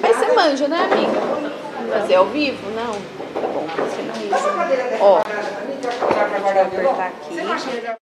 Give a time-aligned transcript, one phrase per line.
[0.00, 1.20] Mas você manja, né, amiga?
[1.98, 2.70] Fazer ao vivo?
[2.70, 2.92] Não.
[3.40, 4.14] Tá bom, você não
[5.00, 5.22] Ó,
[5.66, 5.88] deixa
[6.58, 8.05] eu apertar aqui.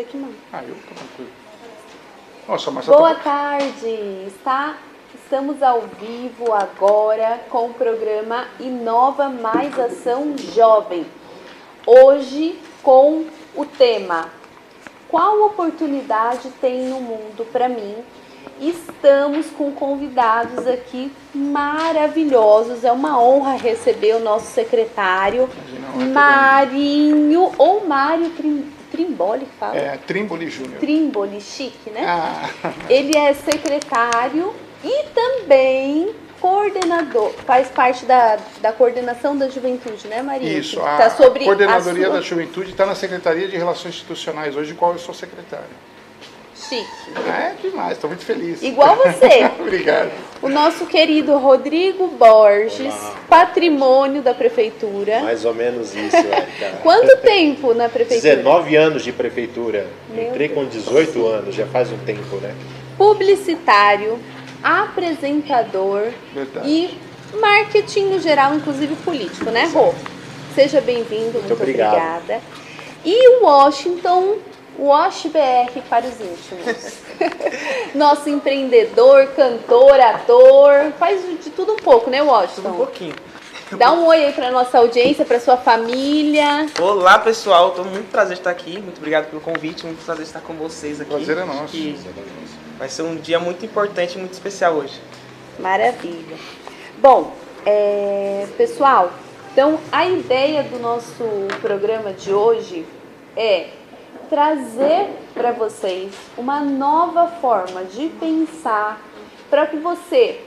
[0.00, 0.32] Você que manda.
[0.50, 1.30] Ah, eu tô tranquilo.
[2.48, 3.20] Nossa, mas Boa tá...
[3.22, 4.78] tarde, está?
[5.14, 11.04] Estamos ao vivo agora com o programa Inova Mais Ação Jovem.
[11.86, 14.30] Hoje com o tema
[15.08, 17.96] Qual oportunidade tem no mundo para mim?
[18.58, 22.84] Estamos com convidados aqui maravilhosos.
[22.84, 25.46] É uma honra receber o nosso secretário
[26.10, 28.30] Marinho ou Mário
[29.00, 29.76] Trimboli que fala.
[29.76, 30.78] É, Trimboli Júnior.
[30.78, 32.04] Trimboli, chique, né?
[32.06, 32.50] Ah,
[32.88, 40.58] Ele é secretário e também coordenador, faz parte da, da coordenação da juventude, né, Maria?
[40.58, 40.80] isso.
[40.80, 42.16] A tá sobre Coordenadoria a sua...
[42.16, 45.66] da Juventude está na Secretaria de Relações Institucionais, hoje, qual eu sou secretário.
[46.70, 46.86] Chique.
[47.28, 48.62] É demais, estou muito feliz.
[48.62, 49.50] Igual você.
[49.58, 50.12] Obrigado.
[50.40, 53.14] O nosso querido Rodrigo Borges, Olá.
[53.28, 55.20] patrimônio da prefeitura.
[55.20, 56.78] Mais ou menos isso, Érica.
[56.82, 58.36] Quanto tempo na prefeitura?
[58.36, 59.88] 19 anos de prefeitura.
[60.14, 62.54] Meu Entrei com 18 anos, já faz um tempo, né?
[62.96, 64.16] Publicitário,
[64.62, 66.68] apresentador Verdade.
[66.68, 66.98] e
[67.38, 69.92] marketing no geral, inclusive político, né, Rô?
[70.54, 71.94] Seja bem-vindo, muito, obrigado.
[71.94, 72.40] obrigada.
[73.04, 74.36] E o Washington,
[74.80, 76.94] Wash BR para os íntimos.
[77.94, 82.72] Nosso empreendedor, cantor, ator, faz de tudo um pouco, né, Um Washington?
[82.72, 83.14] pouquinho.
[83.72, 86.66] Dá um oi aí para nossa audiência, para sua família.
[86.80, 88.80] Olá pessoal, tô muito prazer de estar aqui.
[88.80, 91.10] Muito obrigado pelo convite, muito prazer de estar com vocês aqui.
[91.10, 91.66] Prazer é nosso.
[91.66, 91.96] Que
[92.78, 94.98] vai ser um dia muito importante e muito especial hoje.
[95.58, 96.36] Maravilha.
[96.98, 97.32] Bom,
[97.66, 99.12] é, pessoal,
[99.52, 101.22] então a ideia do nosso
[101.60, 102.84] programa de hoje
[103.36, 103.68] é
[104.30, 109.00] trazer para vocês uma nova forma de pensar
[109.50, 110.40] para que você,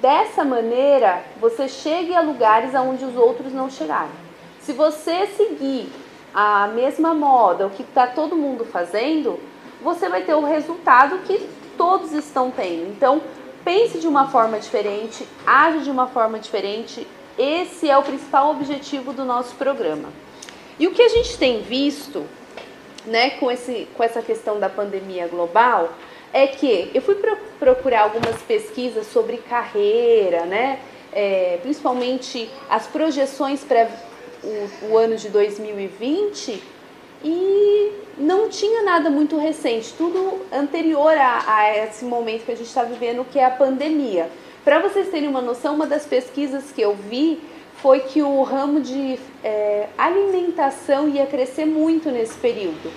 [0.00, 4.12] dessa maneira, você chegue a lugares aonde os outros não chegaram.
[4.60, 5.92] Se você seguir
[6.32, 9.40] a mesma moda, o que está todo mundo fazendo,
[9.82, 12.88] você vai ter o resultado que todos estão tendo.
[12.90, 13.20] Então,
[13.64, 17.04] pense de uma forma diferente, age de uma forma diferente.
[17.36, 20.10] Esse é o principal objetivo do nosso programa.
[20.78, 22.24] E o que a gente tem visto,
[23.06, 25.92] né, com, esse, com essa questão da pandemia global,
[26.32, 30.80] é que eu fui pro- procurar algumas pesquisas sobre carreira, né,
[31.12, 33.88] é, principalmente as projeções para
[34.44, 36.62] o, o ano de 2020
[37.24, 42.66] e não tinha nada muito recente, tudo anterior a, a esse momento que a gente
[42.66, 44.28] está vivendo, que é a pandemia.
[44.64, 47.40] Para vocês terem uma noção, uma das pesquisas que eu vi
[47.86, 52.92] foi que o ramo de é, alimentação ia crescer muito nesse período.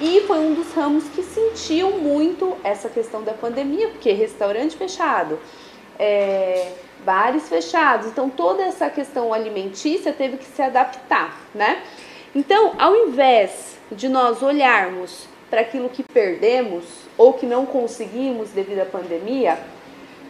[0.00, 5.38] E foi um dos ramos que sentiu muito essa questão da pandemia, porque restaurante fechado,
[5.96, 6.72] é,
[7.04, 11.80] bares fechados, então toda essa questão alimentícia teve que se adaptar, né?
[12.34, 16.84] Então, ao invés de nós olharmos para aquilo que perdemos
[17.16, 19.56] ou que não conseguimos devido à pandemia,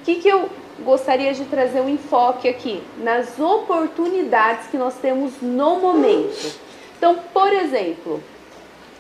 [0.01, 0.51] o que, que eu
[0.81, 2.83] gostaria de trazer um enfoque aqui?
[2.99, 6.53] Nas oportunidades que nós temos no momento.
[6.97, 8.23] Então, por exemplo,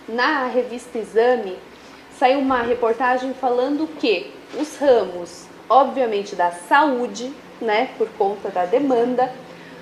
[0.09, 1.57] na revista Exame
[2.19, 9.33] saiu uma reportagem falando que os ramos, obviamente, da saúde, né, por conta da demanda,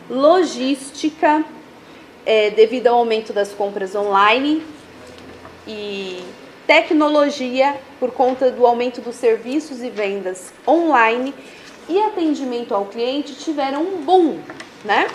[0.09, 1.45] logística,
[2.25, 4.63] é, devido ao aumento das compras online
[5.67, 6.23] e
[6.67, 11.35] tecnologia, por conta do aumento dos serviços e vendas online
[11.91, 14.39] e atendimento ao cliente, tiveram um boom,
[14.85, 15.09] né?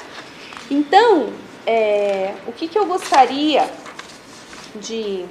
[0.69, 1.29] Então,
[1.65, 3.69] é, o que, que eu gostaria
[4.75, 5.25] de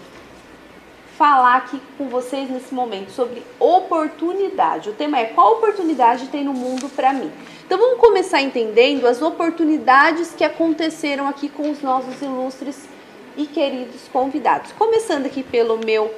[1.17, 4.91] falar aqui com vocês nesse momento sobre oportunidade.
[4.91, 7.31] O tema é qual oportunidade tem no mundo para mim.
[7.65, 12.89] Então vamos começar entendendo as oportunidades que aconteceram aqui com os nossos ilustres
[13.37, 14.73] e queridos convidados.
[14.73, 16.13] Começando aqui pelo meu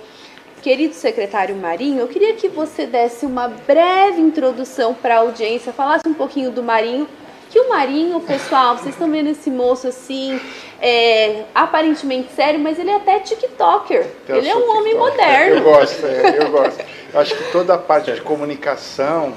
[0.62, 6.06] querido secretário Marinho, eu queria que você desse uma breve introdução para a audiência, falasse
[6.06, 7.08] um pouquinho do Marinho
[7.50, 10.38] que o Marinho, pessoal, vocês estão vendo esse moço assim,
[10.80, 14.06] é, aparentemente sério, mas ele é até TikToker.
[14.28, 15.56] Eu ele é um homem moderno.
[15.56, 16.84] Eu gosto, é, eu gosto.
[17.14, 19.32] Eu acho que toda a parte de comunicação,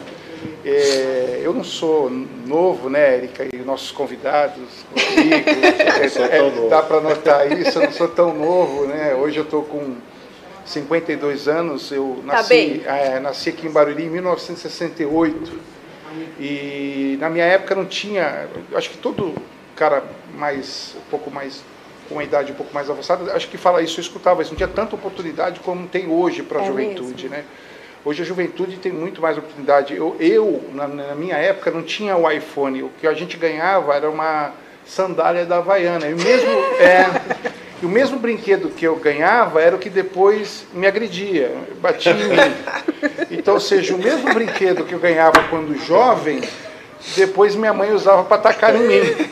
[0.65, 5.49] é, eu não sou novo, né, Erika, e nossos convidados, Rodrigo,
[6.29, 9.63] é, é, dá para notar isso, eu não sou tão novo, né, hoje eu estou
[9.63, 9.95] com
[10.69, 12.81] 52 anos, eu Tá nasci, bem.
[12.85, 15.51] é, nasci aqui em Barueri em 1968,
[16.39, 19.33] e na minha época não tinha, acho que todo
[19.75, 20.03] cara
[20.35, 21.63] mais, um pouco mais,
[22.07, 24.57] com uma idade um pouco mais avançada, acho que fala isso, eu escutava isso, não
[24.57, 27.29] tinha tanta oportunidade como tem hoje para a É juventude, mesmo?
[27.37, 27.43] né?
[28.05, 29.93] Hoje a juventude tem muito mais oportunidade.
[29.93, 32.83] Eu, eu na, na minha época, não tinha o iPhone.
[32.83, 34.53] O que a gente ganhava era uma
[34.85, 36.07] sandália da Havaiana.
[36.07, 36.49] E mesmo,
[36.79, 37.05] é,
[37.81, 42.29] e o mesmo brinquedo que eu ganhava era o que depois me agredia, batia em
[42.29, 42.35] mim.
[43.31, 46.41] Então, ou seja, o mesmo brinquedo que eu ganhava quando jovem,
[47.15, 49.29] depois minha mãe usava para atacar em mim.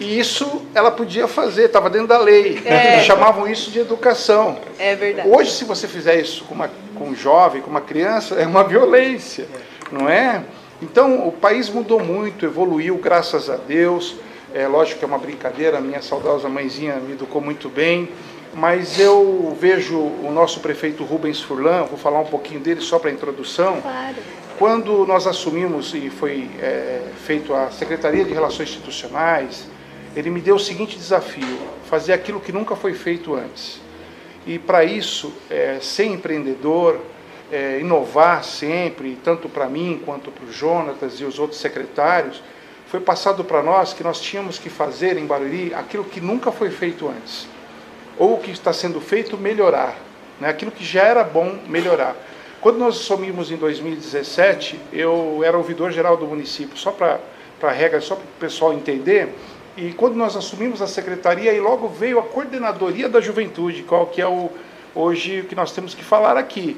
[0.00, 2.60] E isso ela podia fazer, estava dentro da lei.
[2.64, 3.00] É.
[3.02, 4.58] Chamavam isso de educação.
[4.78, 5.28] É verdade.
[5.28, 8.64] Hoje, se você fizer isso com, uma, com um jovem, com uma criança, é uma
[8.64, 9.48] violência,
[9.90, 10.42] não é?
[10.82, 14.16] Então, o país mudou muito, evoluiu, graças a Deus.
[14.54, 18.08] É lógico que é uma brincadeira, a minha saudosa mãezinha me educou muito bem,
[18.54, 23.10] mas eu vejo o nosso prefeito Rubens Furlan, vou falar um pouquinho dele só para
[23.10, 23.80] introdução.
[23.82, 24.16] Claro.
[24.58, 29.68] Quando nós assumimos e foi é, feito a Secretaria de Relações Institucionais,
[30.16, 33.80] ele me deu o seguinte desafio: fazer aquilo que nunca foi feito antes.
[34.46, 36.98] E para isso, é, ser empreendedor,
[37.52, 42.42] é, inovar sempre, tanto para mim quanto para o Jonatas e os outros secretários,
[42.88, 46.70] foi passado para nós que nós tínhamos que fazer em Barueri aquilo que nunca foi
[46.70, 47.46] feito antes.
[48.16, 49.94] Ou o que está sendo feito, melhorar.
[50.40, 50.48] Né?
[50.48, 52.16] Aquilo que já era bom, melhorar.
[52.62, 57.20] Quando nós assumimos em 2017, eu era ouvidor geral do município, só para
[57.62, 59.34] a regra, só para o pessoal entender.
[59.76, 64.20] E quando nós assumimos a secretaria, aí logo veio a coordenadoria da juventude, qual que
[64.20, 64.50] é o,
[64.94, 66.76] hoje o que nós temos que falar aqui.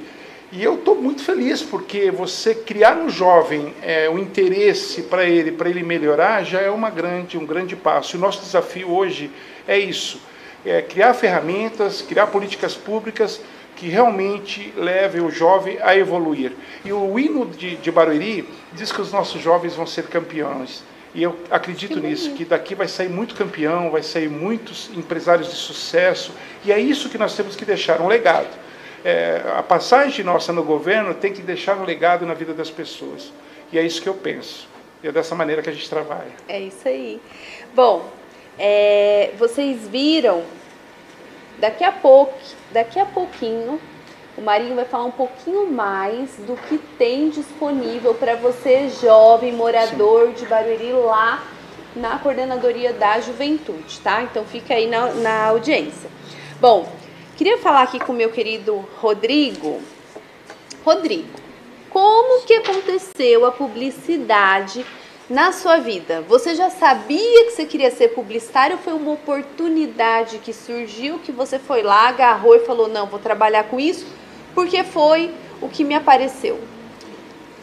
[0.53, 5.53] E eu estou muito feliz porque você criar no jovem é, o interesse para ele,
[5.53, 8.17] para ele melhorar, já é uma grande, um grande passo.
[8.17, 9.31] E o nosso desafio hoje
[9.69, 10.21] é isso:
[10.67, 13.41] é criar ferramentas, criar políticas públicas
[13.77, 16.53] que realmente levem o jovem a evoluir.
[16.85, 20.83] E o hino de, de Barueri diz que os nossos jovens vão ser campeões.
[21.15, 25.49] E eu acredito Que nisso, que daqui vai sair muito campeão, vai sair muitos empresários
[25.49, 26.33] de sucesso.
[26.65, 28.49] E é isso que nós temos que deixar, um legado.
[29.05, 33.33] É, a passagem nossa no governo tem que deixar um legado na vida das pessoas.
[33.73, 34.69] E é isso que eu penso.
[35.03, 36.33] E é dessa maneira que a gente trabalha.
[36.49, 37.21] É isso aí.
[37.75, 38.09] Bom,
[38.59, 40.43] é, vocês viram,
[41.59, 42.35] daqui a pouco,
[42.71, 43.81] daqui a pouquinho,
[44.37, 50.33] o Marinho vai falar um pouquinho mais do que tem disponível para você, jovem, morador
[50.33, 51.43] de Barueri, lá
[51.97, 54.23] na coordenadoria da juventude, tá?
[54.23, 56.09] Então fica aí na, na audiência.
[56.61, 56.91] Bom,
[57.41, 59.81] queria falar aqui com o meu querido Rodrigo.
[60.85, 61.41] Rodrigo,
[61.89, 64.85] como que aconteceu a publicidade
[65.27, 66.23] na sua vida?
[66.29, 71.59] Você já sabia que você queria ser publicitário foi uma oportunidade que surgiu que você
[71.59, 74.05] foi lá, agarrou e falou: "Não, vou trabalhar com isso"?
[74.55, 75.31] Porque foi
[75.63, 76.61] o que me apareceu.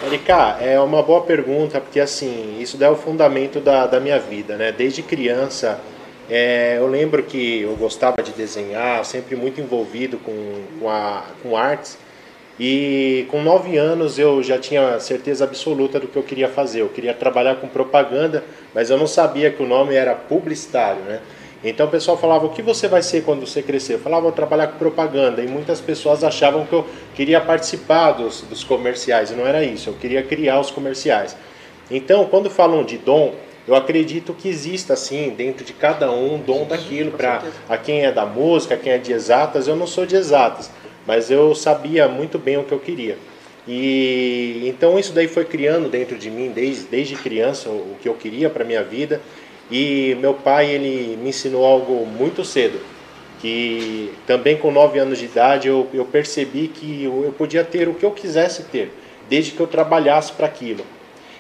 [0.04, 4.58] Erika, é uma boa pergunta, porque assim, isso é o fundamento da, da minha vida,
[4.58, 4.72] né?
[4.72, 5.80] Desde criança,
[6.30, 10.34] é, eu lembro que eu gostava de desenhar, sempre muito envolvido com,
[10.80, 11.98] com, a, com artes,
[12.60, 16.82] e com nove anos eu já tinha certeza absoluta do que eu queria fazer.
[16.82, 18.44] Eu queria trabalhar com propaganda,
[18.74, 21.22] mas eu não sabia que o nome era publicitário, né?
[21.64, 23.94] Então o pessoal falava: o que você vai ser quando você crescer?
[23.94, 25.44] Eu falava: vou trabalhar com propaganda.
[25.44, 29.30] E muitas pessoas achavam que eu queria participar dos, dos comerciais.
[29.30, 31.38] E não era isso, eu queria criar os comerciais.
[31.92, 33.36] Então, quando falam de dom,
[33.68, 37.12] eu acredito que exista, assim, dentro de cada um, um dom daquilo.
[37.12, 40.72] Para a quem é da música, quem é de exatas, eu não sou de exatas,
[41.06, 43.18] mas eu sabia muito bem o que eu queria.
[43.68, 48.08] E então isso daí foi criando dentro de mim desde, desde criança o, o que
[48.08, 49.20] eu queria para minha vida.
[49.70, 52.80] E meu pai ele me ensinou algo muito cedo.
[53.42, 57.90] que também com 9 anos de idade eu, eu percebi que eu, eu podia ter
[57.90, 58.94] o que eu quisesse ter,
[59.30, 60.86] desde que eu trabalhasse para aquilo.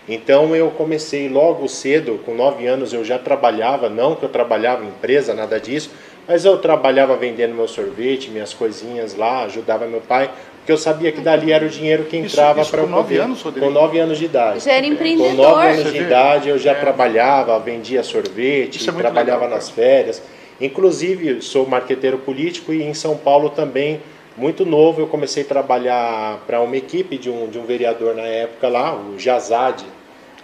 [0.08, 4.84] Então eu comecei logo cedo, com 9 anos eu já trabalhava, não que eu trabalhava
[4.84, 5.92] em empresa, nada disso,
[6.26, 11.12] mas eu trabalhava vendendo meu sorvete, minhas coisinhas lá, ajudava meu pai, porque eu sabia
[11.12, 13.66] que dali era o dinheiro que entrava para com 9 anos, Rodrigo?
[13.68, 14.64] Com 9 anos de idade.
[14.64, 15.30] Já era empreendedor.
[15.30, 16.76] Com 9 anos de idade eu já É.
[16.76, 20.22] trabalhava, vendia sorvete, é trabalhava legal, nas férias.
[20.60, 24.02] Inclusive, sou marqueteiro político e em São Paulo também,
[24.36, 28.24] muito novo, eu comecei a trabalhar para uma equipe de um, de um vereador na
[28.24, 29.84] época lá, o Jazad.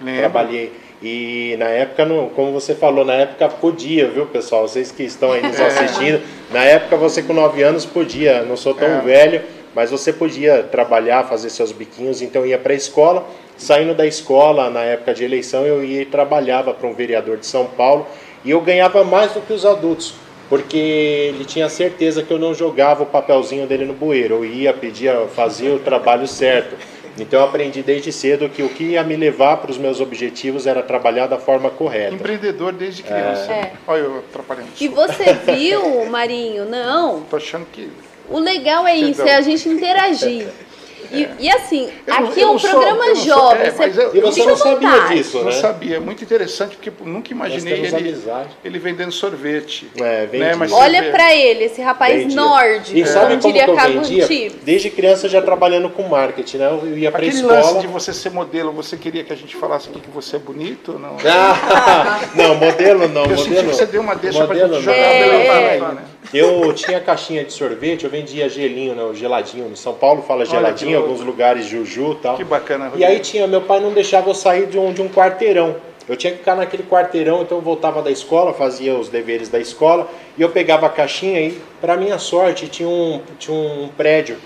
[0.01, 0.19] Lembro.
[0.19, 0.71] Trabalhei.
[1.01, 4.67] E na época, não- como você falou, na época podia, viu, pessoal?
[4.67, 6.21] Vocês que estão aí nos assistindo,
[6.51, 9.01] na época você com 9 anos podia, não sou tão É.
[9.01, 9.41] velho,
[9.75, 13.25] mas você podia trabalhar, fazer seus biquinhos, então ia para a escola.
[13.57, 17.45] Saindo da escola, na época de eleição, eu ia e trabalhava para um vereador de
[17.45, 18.07] São Paulo
[18.45, 20.15] e eu ganhava mais do que os adultos,
[20.49, 24.73] porque ele tinha certeza que eu não jogava o papelzinho dele no bueiro, eu ia,
[24.73, 26.75] pedia, fazia o trabalho certo.
[27.17, 30.65] Então eu aprendi desde cedo que o que ia me levar para os meus objetivos
[30.65, 32.15] era trabalhar da forma correta.
[32.15, 33.51] Empreendedor desde criança.
[33.51, 33.73] É.
[33.85, 34.69] Olha eu atrapalhando.
[34.79, 36.65] E você viu, Marinho?
[36.65, 37.21] Não.
[37.21, 37.89] Tô achando que...
[38.29, 40.47] O legal é isso, é a gente interagir.
[41.13, 43.61] E, e assim, Eu não- aqui eu é um não sou- programa não sou- jovem.
[43.67, 45.15] é, mas eu- E você não sabia vontade.
[45.15, 45.51] disso, Não né?
[45.51, 48.49] sabia, é muito interessante porque nunca imaginei ele, amizade.
[48.65, 49.87] ele vendendo sorvete.
[49.97, 50.55] É, né?
[50.55, 52.35] Mas você Olha vê- pra ele, esse rapaz Vendia.
[52.35, 54.23] nórdico, E sabe como que eu vendia?
[54.25, 54.63] Antibes.
[54.63, 56.67] Desde criança já trabalhando com marketing, né?
[56.83, 57.55] Eu ia para Aquele escola.
[57.59, 60.39] lance de você ser modelo, você queria que a gente falasse aqui que você é
[60.39, 61.17] bonito ou não?
[61.25, 63.69] Ah, não, modelo não, eu senti modelo.
[63.69, 64.81] que você deu uma deixa pra modelo gente não.
[64.93, 65.69] jogar É.
[65.73, 66.03] aí, né?
[66.31, 69.69] Eu tinha caixinha de sorvete, eu vendia gelinho, né, o geladinho.
[69.69, 72.37] No São Paulo fala geladinho, em alguns lugares juju e tal.
[72.37, 73.11] Que bacana, E Rodrigo.
[73.11, 75.75] aí tinha, meu pai não deixava eu sair de um, de um quarteirão.
[76.07, 79.59] Eu tinha que ficar naquele quarteirão, então eu voltava da escola, fazia os deveres da
[79.59, 84.37] escola, e eu pegava a caixinha e, para minha sorte, tinha um, tinha um prédio.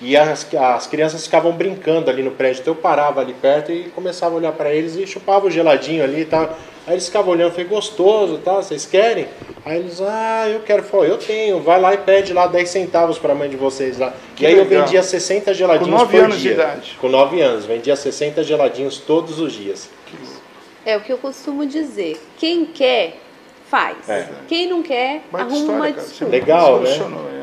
[0.00, 2.60] E as, as crianças ficavam brincando ali no prédio.
[2.62, 6.02] Então eu parava ali perto e começava a olhar para eles e chupava o geladinho
[6.02, 6.58] ali e tal.
[6.86, 8.56] Aí eles ficavam olhando, falei, gostoso, tá?
[8.56, 9.26] Vocês querem?
[9.64, 10.82] Aí eles, ah, eu quero.
[10.82, 13.98] Falei, eu tenho, vai lá e pede lá 10 centavos para a mãe de vocês
[13.98, 14.12] lá.
[14.36, 14.84] Que e aí eu legal.
[14.84, 16.52] vendia 60 geladinhos Com nove por anos de dia.
[16.52, 16.98] idade.
[17.00, 19.88] Com 9 anos, vendia 60 geladinhos todos os dias.
[20.84, 22.20] É o que eu costumo dizer.
[22.36, 23.16] Quem quer,
[23.66, 24.06] faz.
[24.06, 24.28] É.
[24.46, 25.94] Quem não quer, Baita arruma uma história.
[25.94, 26.32] Você desculpa.
[26.32, 26.90] Legal, né?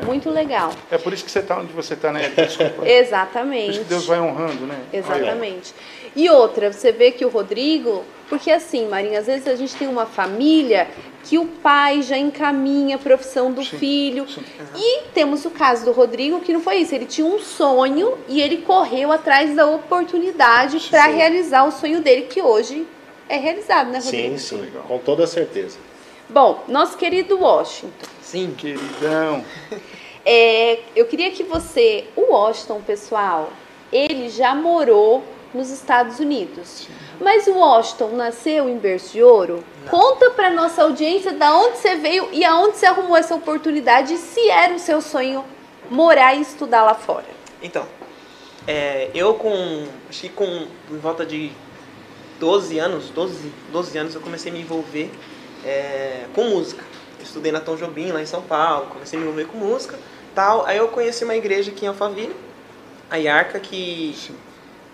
[0.02, 0.06] é.
[0.06, 0.72] Muito legal.
[0.90, 2.30] É por isso que você está onde você está, né?
[2.36, 2.70] Desculpa.
[2.78, 3.70] Por Exatamente.
[3.70, 4.78] isso que Deus vai honrando, né?
[4.92, 5.74] Exatamente.
[6.14, 9.86] E outra, você vê que o Rodrigo, porque assim, Marinha, às vezes a gente tem
[9.86, 10.88] uma família
[11.22, 14.26] que o pai já encaminha a profissão do Sim, filho.
[14.26, 14.42] sim.
[14.74, 16.94] E temos o caso do Rodrigo, que não foi isso.
[16.94, 22.22] Ele tinha um sonho e ele correu atrás da oportunidade para realizar o sonho dele,
[22.22, 22.86] que hoje
[23.28, 24.38] é realizado, né, Rodrigo?
[24.38, 25.76] Sim, sim, com toda certeza.
[26.26, 28.06] Bom, nosso querido Washington.
[28.22, 28.54] Sim.
[28.56, 29.44] Queridão.
[30.24, 33.52] É, eu queria que você, o Washington, pessoal,
[33.92, 35.22] ele já morou
[35.54, 36.88] nos Estados Unidos.
[37.20, 39.62] Mas o Washington nasceu em berço de ouro?
[39.88, 44.18] Conta pra nossa audiência da onde você veio e aonde você arrumou essa oportunidade e
[44.18, 45.44] se era o seu sonho
[45.90, 47.26] morar e estudar lá fora.
[47.62, 47.86] Então,
[48.66, 49.86] é, eu com.
[50.08, 51.52] Acho que com por volta de
[52.40, 55.10] 12 anos, 12, 12 anos eu comecei a me envolver
[55.64, 56.84] é, com música.
[57.18, 59.98] Eu estudei na Tom Jobim, lá em São Paulo, comecei a me envolver com música
[60.34, 60.66] tal.
[60.66, 62.34] Aí eu conheci uma igreja aqui em Alphaville,
[63.10, 64.34] a Iarca, que Sim.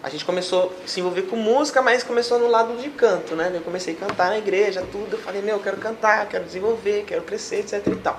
[0.09, 3.53] A gente começou a se envolver com música, mas começou no lado de canto, né?
[3.55, 5.17] Eu comecei a cantar na igreja, tudo.
[5.17, 8.19] Eu falei, meu, eu quero cantar, quero desenvolver, quero crescer, etc e tal.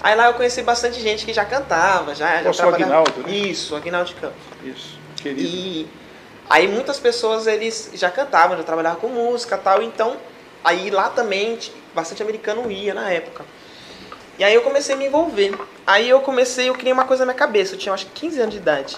[0.00, 3.32] Aí lá eu conheci bastante gente que já cantava, já, já Nosso Aguinaldo, né?
[3.32, 4.38] Isso, Aguinaldo de Campos.
[4.62, 4.96] Isso.
[5.16, 5.42] Querido.
[5.42, 5.88] E
[6.48, 10.16] aí muitas pessoas eles já cantavam, já trabalhavam com música e tal, então
[10.62, 11.58] aí lá também
[11.92, 13.44] bastante americano ia na época.
[14.38, 15.52] E aí eu comecei a me envolver.
[15.84, 18.40] Aí eu comecei, eu criei uma coisa na minha cabeça, eu tinha acho que 15
[18.40, 18.96] anos de idade.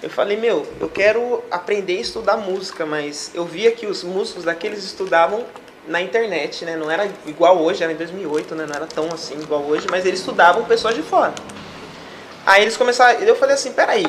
[0.00, 4.44] Eu falei, meu, eu quero aprender a estudar música, mas eu via que os músicos
[4.44, 5.44] daqueles estudavam
[5.88, 6.76] na internet, né?
[6.76, 8.64] Não era igual hoje, era em 2008, né?
[8.66, 11.34] Não era tão assim igual hoje, mas eles estudavam pessoas de fora.
[12.46, 14.06] Aí eles começaram, eu falei assim, peraí,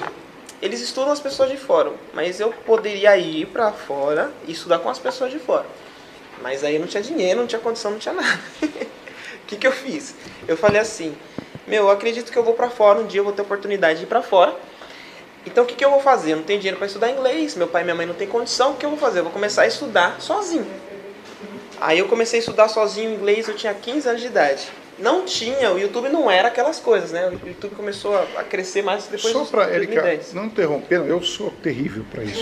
[0.62, 4.89] eles estudam as pessoas de fora, mas eu poderia ir pra fora e estudar com
[4.89, 5.65] as pessoas de fora.
[6.41, 8.39] Mas aí não tinha dinheiro, não tinha condição, não tinha nada.
[8.62, 8.67] O
[9.48, 10.13] que, que eu fiz?
[10.48, 11.17] Eu falei assim,
[11.65, 14.05] meu, eu acredito que eu vou pra fora, um dia eu vou ter oportunidade de
[14.05, 14.55] ir pra fora.
[15.46, 16.34] Então o que, que eu vou fazer?
[16.34, 18.72] Eu não tenho dinheiro para estudar inglês, meu pai e minha mãe não têm condição,
[18.72, 19.19] o que eu vou fazer?
[19.19, 20.67] Eu vou começar a estudar sozinho.
[21.79, 24.67] Aí eu comecei a estudar sozinho inglês, eu tinha 15 anos de idade.
[25.01, 27.27] Não tinha, o YouTube não era aquelas coisas, né?
[27.43, 30.33] O YouTube começou a, a crescer mais depois Só de para Erika, 2010.
[30.33, 32.41] não interrompendo, eu sou terrível para isso.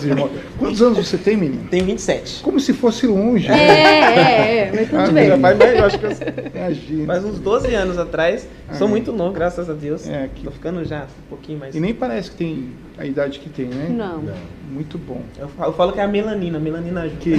[0.00, 0.30] viu?
[0.58, 1.68] Quantos anos você tem, menino?
[1.70, 2.42] Tenho 27.
[2.42, 3.48] Como se fosse longe.
[3.50, 5.28] É, é, é, mas tudo Ah, bem.
[5.40, 6.10] Faz, mais- eu acho que eu-
[6.54, 7.06] Imagina.
[7.06, 8.46] faz uns 12 anos atrás.
[8.78, 10.08] Sou Ah, muito novo, graças a Deus.
[10.08, 11.74] É, que- Tô ficando já um pouquinho mais.
[11.74, 13.88] E nem parece que tem a idade que tem, né?
[13.90, 14.22] Não.
[14.70, 15.22] Muito bom.
[15.38, 17.16] Eu falo, eu falo que é a melanina, a melanina ajuda.
[17.20, 17.34] Que...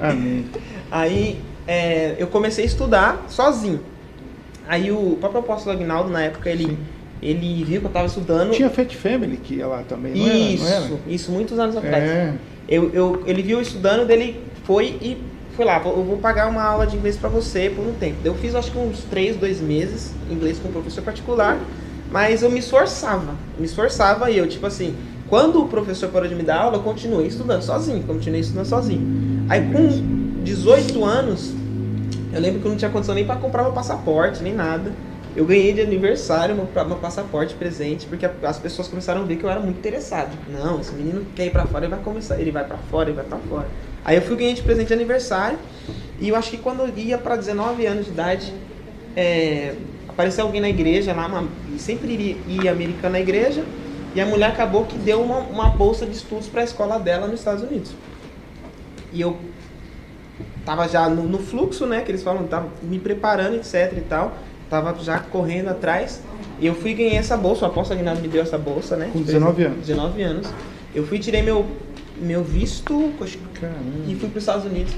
[0.00, 0.44] Amém.
[0.90, 3.80] Aí é, eu comecei a estudar sozinho.
[4.66, 6.78] Aí o próprio apóstolo Agnaldo, na época, ele, Sim.
[7.22, 8.50] ele viu que eu tava estudando.
[8.52, 10.80] Tinha Fat Family que ia lá também, não isso, era?
[10.88, 11.86] Não isso, muitos anos era?
[11.86, 12.04] atrás.
[12.10, 12.34] É.
[12.68, 15.16] Eu, eu, ele viu eu estudando, dele foi e
[15.56, 18.16] foi lá, "Vou- eu vou pagar uma aula de inglês pra você por um tempo.
[18.24, 21.58] Eu fiz acho que uns três, dois meses inglês com um professor particular,
[22.10, 24.94] mas eu me esforçava, me esforçava e eu, tipo assim,
[25.28, 29.44] quando o professor parou de me dar aula, eu continuei estudando sozinho, continuei estudando sozinho.
[29.48, 29.88] Aí com
[30.44, 31.52] 18 anos,
[32.32, 34.92] eu lembro que eu não tinha condição nem pra comprar meu passaporte, nem nada.
[35.36, 39.36] Eu ganhei de aniversário meu, meu passaporte presente, porque a- as pessoas começaram a ver
[39.36, 40.36] que eu era muito interessado.
[40.50, 43.16] Não, esse menino quer ir pra fora, ele vai começar, ele vai pra fora, ele
[43.16, 43.68] vai pra fora.
[44.04, 45.58] Aí eu fui ganhei de presente de aniversário,
[46.18, 48.52] e eu acho que quando eu ia pra 19 anos de idade,
[49.14, 49.74] é,
[50.08, 53.64] apareceu alguém na igreja lá, uma, sempre iria, ia americano na igreja,
[54.14, 57.40] e a mulher acabou que deu uma, uma bolsa de estudos pra escola dela nos
[57.40, 57.92] Estados Unidos.
[59.12, 59.36] E eu
[60.68, 62.02] tava já no, no fluxo, né?
[62.02, 64.36] Que eles falam, tava me preparando, etc e tal.
[64.68, 66.20] Tava já correndo atrás.
[66.60, 67.64] E eu fui e ganhei essa bolsa.
[67.64, 69.08] O apóstolo Aguinaldo me deu essa bolsa, né?
[69.10, 69.78] Com 19 anos.
[69.86, 70.46] 19 anos.
[70.94, 71.64] Eu fui e tirei meu,
[72.20, 73.14] meu visto
[73.58, 73.78] Caramba.
[74.06, 74.92] e fui para os Estados Unidos.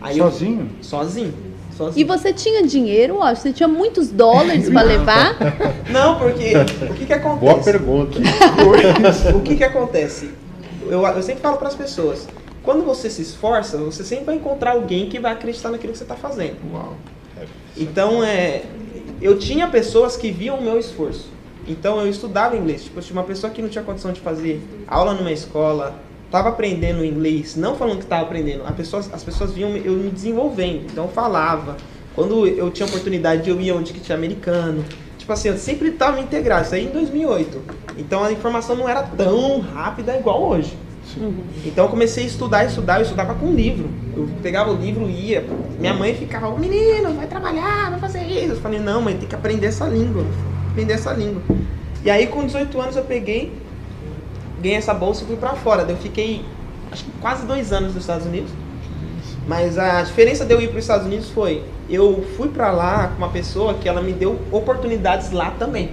[0.00, 0.70] Aí eu- Sozinho?
[0.80, 1.34] sozinho.
[1.76, 2.00] Sozinho.
[2.00, 3.34] E você tinha dinheiro, ó?
[3.34, 5.36] Você tinha muitos dólares pra levar?
[5.90, 6.52] Não, porque
[6.88, 7.44] o que que acontece?
[7.52, 8.18] Boa pergunta.
[9.34, 10.30] o que que acontece?
[10.86, 12.28] Eu, eu sempre falo para as pessoas,
[12.64, 16.04] quando você se esforça, você sempre vai encontrar alguém que vai acreditar naquilo que você
[16.04, 16.56] está fazendo.
[16.72, 16.96] Uau.
[17.76, 18.62] Então, é,
[19.20, 21.28] eu tinha pessoas que viam o meu esforço.
[21.68, 22.84] Então, eu estudava inglês.
[22.84, 25.94] Tipo, eu tinha uma pessoa que não tinha condição de fazer aula numa escola,
[26.24, 30.10] estava aprendendo inglês, não falando que estava aprendendo, a pessoa, as pessoas viam eu me
[30.10, 30.86] desenvolvendo.
[30.90, 31.76] Então, eu falava.
[32.14, 34.84] Quando eu tinha oportunidade, eu ia onde que tinha americano.
[35.18, 36.64] Tipo assim, eu sempre estava integrado.
[36.64, 37.62] Isso aí em 2008.
[37.98, 40.78] Então, a informação não era tão rápida igual hoje.
[41.64, 43.88] Então eu comecei a estudar, estudar, eu estudava com livro.
[44.16, 45.46] Eu pegava o livro ia.
[45.78, 48.52] Minha mãe ficava, "Ô, menino, vai trabalhar, vai fazer isso.
[48.52, 50.24] Eu falei, não, mãe, tem que aprender essa língua.
[50.70, 51.42] Aprender essa língua.
[52.04, 53.52] E aí com 18 anos eu peguei,
[54.60, 55.82] ganhei essa bolsa e fui pra fora.
[55.82, 56.44] Eu fiquei
[56.90, 58.50] acho que quase dois anos nos Estados Unidos.
[59.46, 63.08] Mas a diferença de eu ir para os Estados Unidos foi, eu fui pra lá
[63.08, 65.90] com uma pessoa que ela me deu oportunidades lá também.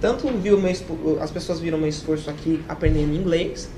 [0.00, 0.70] Tanto viu meu,
[1.20, 3.70] as pessoas viram meu esforço aqui aprendendo inglês,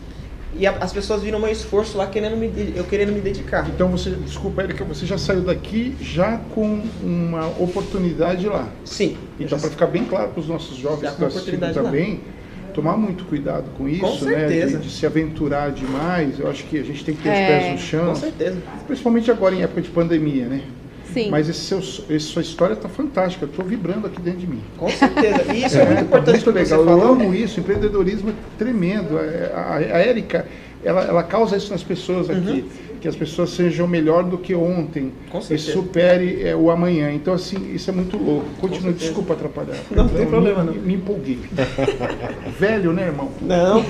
[0.58, 3.68] e a- as pessoas viram meu esforço lá querendo me, eu querendo me dedicar.
[3.68, 8.68] Então você, desculpa, Erika, você já saiu daqui já com uma oportunidade lá.
[8.84, 9.16] Sim.
[9.38, 11.78] Então, para ficar bem claro para os nossos jovens Já que com estão assistindo oportunidade
[11.78, 11.84] lá.
[11.90, 12.20] também,
[12.74, 14.36] tomar muito cuidado com isso, né?
[14.48, 14.78] certeza.
[14.78, 16.38] De, de se aventurar demais.
[16.38, 18.06] Eu acho que a gente tem que ter É, os pés no chão.
[18.08, 18.58] com certeza.
[18.86, 20.62] Principalmente agora em época de pandemia, né?
[21.12, 21.30] Sim.
[21.30, 23.44] Mas esse seu, essa sua história está fantástica.
[23.44, 24.60] Eu estou vibrando aqui dentro de mim.
[24.76, 25.52] Com certeza.
[25.52, 26.84] E isso é, muito tá importante muito legal.
[26.86, 27.60] Eu amo isso.
[27.60, 29.18] Empreendedorismo é tremendo.
[29.18, 30.46] É, A, a Érica,
[30.84, 32.64] ela, ela causa isso nas pessoas aqui.
[33.00, 35.04] Que as pessoas sejam melhor do que ontem.
[35.04, 35.40] Uhum.
[35.40, 37.10] Com e supere é, o amanhã.
[37.10, 38.46] Então, assim, isso é muito louco.
[38.60, 39.78] Continua, desculpa atrapalhar.
[39.90, 40.82] Não, não tem Eu problema, me, não.
[40.82, 41.38] Me empolguei.
[42.60, 43.30] Velho, né, irmão?
[43.40, 43.82] Não.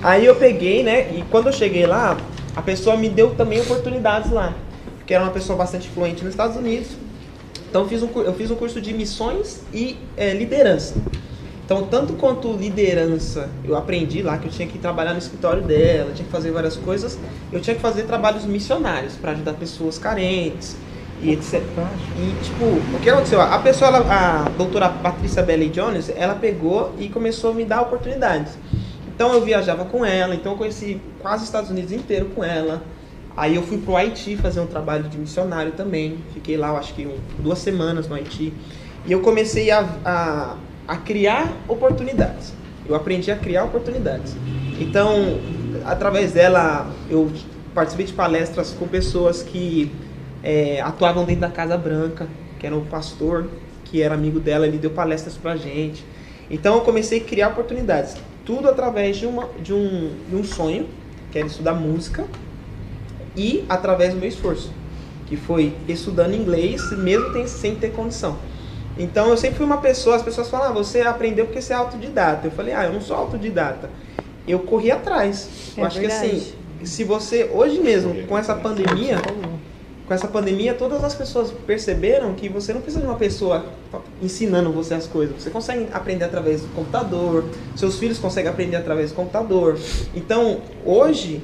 [0.00, 1.12] Aí eu peguei, né?
[1.12, 2.16] E quando eu cheguei lá,
[2.54, 4.54] a pessoa me deu também oportunidades lá.
[5.04, 6.88] Porque era uma pessoa bastante fluente nos Estados Unidos.
[7.68, 10.94] Então eu fiz um, eu fiz um curso de missões e eh, liderança.
[11.62, 16.10] Então, tanto quanto liderança, eu aprendi lá que eu tinha que trabalhar no escritório dela,
[16.14, 17.18] tinha que fazer várias coisas.
[17.52, 20.74] Eu tinha que fazer trabalhos missionários para ajudar pessoas carentes
[21.22, 21.62] e etc.
[22.18, 23.42] E, tipo, o que aconteceu?
[23.42, 27.82] A pessoa, ela- a doutora Patrícia Bailey Jones, ela pegou e começou a me dar
[27.82, 28.52] oportunidades.
[29.14, 32.82] Então eu viajava com ela, então eu conheci quase os Estados Unidos inteiro com ela.
[33.36, 36.18] Aí eu fui pro Haiti fazer um trabalho de missionário também.
[36.32, 38.52] Fiquei lá, acho que um- duas semanas no Haiti.
[39.06, 42.52] E eu comecei a, a, a criar oportunidades.
[42.86, 44.36] Eu aprendi a criar oportunidades.
[44.80, 45.38] Então,
[45.84, 47.30] através dela, eu
[47.74, 49.90] participei de palestras com pessoas que
[50.42, 52.28] é, atuavam dentro da Casa Branca,
[52.60, 53.48] que era um pastor,
[53.84, 56.04] que era amigo dela, ele deu palestras pra gente.
[56.50, 58.16] Então eu comecei a criar oportunidades.
[58.44, 60.86] Tudo através de, uma, de, um, de um sonho,
[61.32, 62.24] que era estudar música,
[63.36, 64.70] e através do meu esforço,
[65.26, 68.36] que foi estudando inglês, mesmo sem ter condição.
[68.96, 71.76] Então eu sempre fui uma pessoa, as pessoas falam, ah, você aprendeu porque você é
[71.76, 72.46] autodidata.
[72.46, 73.90] Eu falei, ah, eu não sou autodidata.
[74.46, 75.48] Eu corri atrás.
[75.76, 76.26] Eu É acho que verdade.
[76.28, 76.52] assim,
[76.84, 79.16] se você, hoje mesmo, com essa pandemia,
[80.06, 83.64] com essa pandemia, todas as pessoas perceberam que você não precisa de uma pessoa
[84.22, 85.42] ensinando você as coisas.
[85.42, 87.44] Você consegue aprender através do computador,
[87.74, 89.78] seus filhos conseguem aprender através do computador.
[90.14, 91.42] Então, hoje,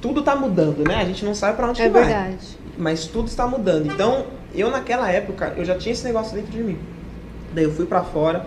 [0.00, 0.96] tudo está mudando, né?
[0.96, 2.04] A gente não sabe para onde É que vai.
[2.04, 2.36] verdade.
[2.78, 3.86] Mas tudo está mudando.
[3.92, 6.78] Então, eu naquela época, eu já tinha esse negócio dentro de mim.
[7.54, 8.46] Daí eu fui pra fora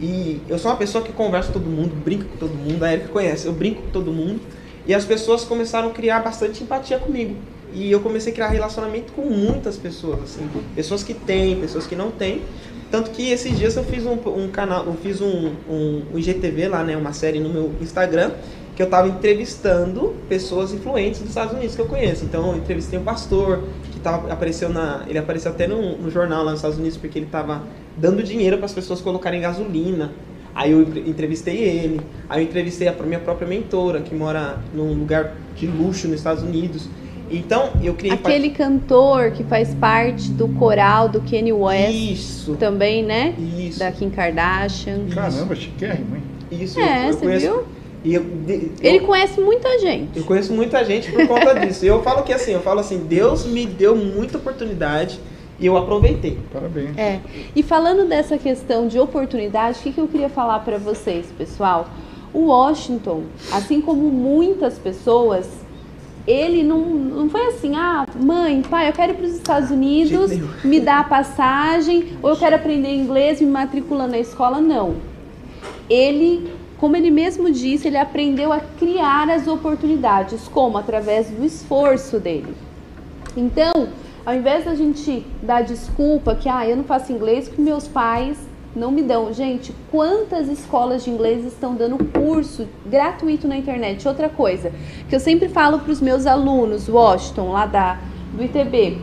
[0.00, 2.92] e eu sou uma pessoa que conversa com todo mundo, brinca com todo mundo, a
[2.92, 4.40] Erika conhece, eu brinco com todo mundo.
[4.86, 7.34] E as pessoas começaram a criar bastante empatia comigo.
[7.74, 11.94] E eu comecei a criar relacionamento com muitas pessoas, assim, pessoas que têm, pessoas que
[11.94, 12.40] não têm.
[12.90, 16.68] Tanto que esses dias eu fiz um, um canal, eu fiz um, um, um IGTV
[16.68, 18.30] lá, né, uma série no meu Instagram,
[18.78, 22.24] que eu estava entrevistando pessoas influentes dos Estados Unidos que eu conheço.
[22.24, 26.44] Então eu entrevistei um pastor que tava, apareceu na, ele apareceu até no, no jornal
[26.44, 27.64] lá nos Estados Unidos porque ele estava
[27.96, 30.12] dando dinheiro para as pessoas colocarem gasolina.
[30.54, 34.92] Aí eu entre- entrevistei ele, aí eu entrevistei a minha própria mentora que mora num
[34.94, 36.88] lugar de luxo nos Estados Unidos.
[37.28, 43.02] Então eu criei Aquele cantor que faz parte do coral do Kanye West isso, também,
[43.04, 43.34] né?
[43.58, 45.00] isso, Da Kim Kardashian.
[45.12, 46.22] Caramba, chiquérrimo, hein?
[46.52, 46.78] isso.
[46.78, 47.77] É, eu você conheço- viu?
[48.04, 50.16] E eu, de- Ele eu- conhece muita gente.
[50.18, 51.84] Eu conheço muita gente por conta disso.
[51.84, 55.18] E eu falo que assim, eu falo assim, Deus me deu muita oportunidade
[55.58, 56.38] e eu aproveitei.
[56.52, 56.96] Parabéns.
[56.96, 57.18] É.
[57.56, 61.88] E falando dessa questão de oportunidade, o que, que eu queria falar para vocês, pessoal?
[62.32, 65.48] O Washington, assim como muitas pessoas,
[66.26, 70.30] ele não, não foi assim, ah, mãe, pai, eu quero ir para os Estados Unidos,
[70.62, 74.60] me dá a passagem, ou eu quero aprender inglês, me matricula na escola.
[74.60, 74.96] Não.
[75.88, 80.46] Ele, como ele mesmo disse, ele aprendeu a criar as oportunidades.
[80.48, 80.78] Como?
[80.78, 82.54] Através do esforço dele.
[83.36, 83.88] Então,
[84.24, 88.38] ao invés da gente dar desculpa que ah, eu não faço inglês porque meus pais
[88.76, 89.32] não me dão.
[89.32, 94.06] Gente, quantas escolas de inglês estão dando curso gratuito na internet?
[94.06, 94.72] Outra coisa
[95.08, 97.98] que eu sempre falo para os meus alunos, Washington, lá da,
[98.32, 98.98] do ITB,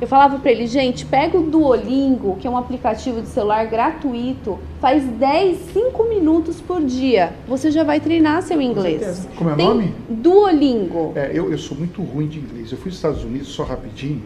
[0.00, 4.58] eu falava para ele, gente, pega o Duolingo, que é um aplicativo de celular gratuito,
[4.80, 7.32] faz 10, 5 minutos por dia.
[7.46, 9.26] Você já vai treinar seu inglês.
[9.36, 9.94] Como é o nome?
[10.08, 11.12] Duolingo.
[11.14, 12.72] É, eu, eu sou muito ruim de inglês.
[12.72, 14.22] Eu fui aos Estados Unidos só rapidinho.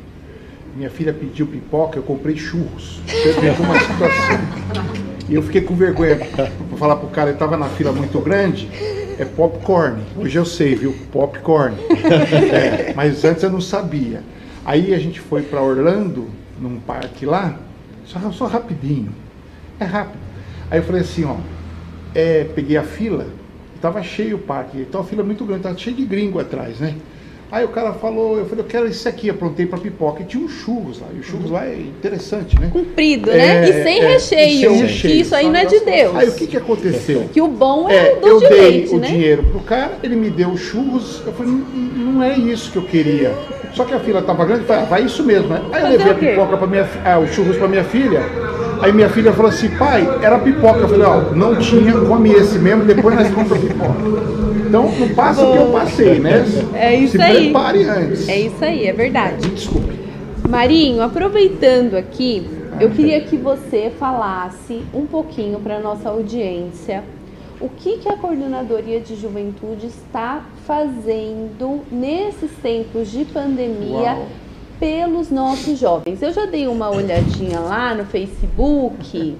[0.74, 3.00] Minha filha pediu pipoca, eu comprei churros.
[3.06, 4.88] Vê uma situação.
[5.28, 6.18] E eu fiquei com vergonha.
[6.68, 8.68] Vou falar pro cara, ele tava na fila muito grande.
[9.18, 10.00] É popcorn.
[10.16, 10.94] Hoje eu sei, viu?
[11.12, 11.76] Popcorn.
[12.52, 14.22] É, mas antes eu não sabia.
[14.68, 16.26] Aí a gente foi para Orlando,
[16.60, 17.58] num parque lá,
[18.04, 19.08] só, só rapidinho.
[19.80, 20.18] É rápido.
[20.70, 21.36] Aí eu falei assim, ó,
[22.14, 23.28] é, peguei a fila,
[23.80, 26.96] tava cheio o parque, então a fila muito grande, tava cheio de gringo atrás, né?
[27.50, 30.44] Aí o cara falou, eu falei, eu quero esse aqui, aprontei para pipoca, e tinha
[30.44, 32.68] um churros lá, e o churros lá é interessante, né?
[32.70, 33.68] Comprido, É, né?
[33.70, 34.50] E sem é, recheio.
[34.50, 35.20] e sem Que recheio.
[35.22, 36.14] isso aí não é de Deus.
[36.14, 37.26] Aí o que que aconteceu?
[37.32, 39.08] Que o bom é, É, o doce eu de dei o né?
[39.08, 42.82] dinheiro pro cara, ele me deu churros, eu falei, não, não é isso que eu
[42.84, 43.34] queria.
[43.72, 45.62] Só que a fila tava grande, falei, ah, vai isso mesmo, né?
[45.72, 48.22] Aí eu levei a pipoca para minha ah, os churros para minha filha.
[48.80, 50.80] Aí minha filha falou assim, pai, era pipoca.
[50.80, 53.94] Eu falei, ó, não tinha, come esse mesmo, depois nós compramos pipoca.
[54.66, 56.44] Então não passa o que eu passei, né?
[56.74, 57.44] É isso Se aí.
[57.44, 58.28] prepare antes.
[58.28, 59.46] É isso aí, é verdade.
[59.46, 59.98] Me desculpe.
[60.48, 62.46] Marinho, aproveitando aqui,
[62.80, 67.02] eu queria que você falasse um pouquinho para nossa audiência
[67.60, 74.28] o que, que a Coordenadoria de Juventude está fazendo nesses tempos de pandemia Uau.
[74.78, 76.22] pelos nossos jovens.
[76.22, 79.36] Eu já dei uma olhadinha lá no Facebook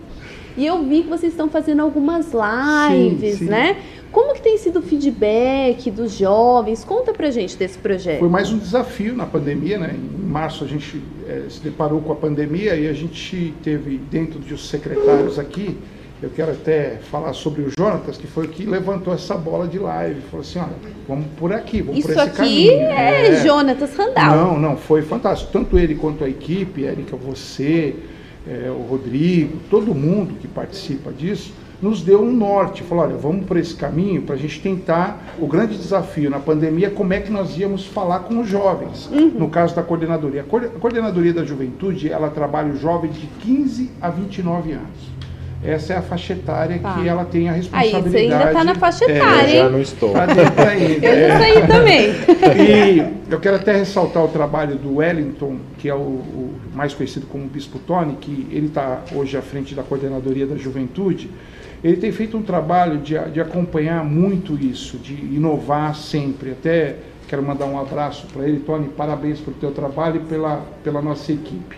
[0.57, 3.45] e eu vi que vocês estão fazendo algumas lives, sim.
[3.45, 3.77] né?
[4.11, 6.83] Como que tem sido o feedback dos jovens?
[6.83, 8.21] Conta pra gente desse projeto.
[8.21, 9.95] Foi mais um desafio na pandemia, né?
[9.95, 14.41] Em março a gente eh, se deparou com a pandemia e a gente teve dentro
[14.41, 15.77] dos secretários aqui,
[16.23, 19.79] eu quero até falar sobre o Jonatas, que foi o que levantou essa bola de
[19.79, 20.21] live.
[20.23, 20.73] Falou assim, olha,
[21.07, 22.37] vamos por aqui, vamos por Isso esse aqui
[22.69, 22.83] caminho.
[22.91, 24.37] é, Jonatas Randall.
[24.37, 25.53] Não, não, foi fantástico.
[25.53, 27.95] Tanto ele quanto a equipe, Érica, você,
[28.49, 32.83] eh, o Rodrigo, todo mundo que participa disso, nos deu um norte.
[32.83, 35.35] Falou, olha, vamos por esse caminho para a gente tentar.
[35.39, 39.09] O grande desafio na pandemia é como é que nós íamos falar com os jovens.
[39.13, 40.41] No caso da coordenadoria.
[40.41, 45.18] A coor- a coordenadoria da juventude, ela trabalha os jovens de 15 a 29 anos.
[45.65, 46.95] Essa é a faixa etária Tá.
[46.95, 48.11] que ela tem a Aí, responsabilidade.
[48.11, 50.13] você ainda tá na faixa É, etária, Eu já não estou.
[50.13, 50.43] Tá ainda.
[51.07, 51.29] Eu é.
[51.29, 52.11] já saí também.
[52.57, 57.27] E eu quero até ressaltar o trabalho do Wellington, que é o, o mais conhecido
[57.27, 61.29] como Bispo Tony, que ele está hoje à frente da coordenadoria da juventude.
[61.83, 66.53] Ele tem feito um trabalho de, de acompanhar muito isso, de inovar sempre.
[66.53, 66.97] Até
[67.29, 68.61] quero mandar um abraço para ele.
[68.61, 71.77] Tony, parabéns pelo teu trabalho e pela, pela nossa equipe,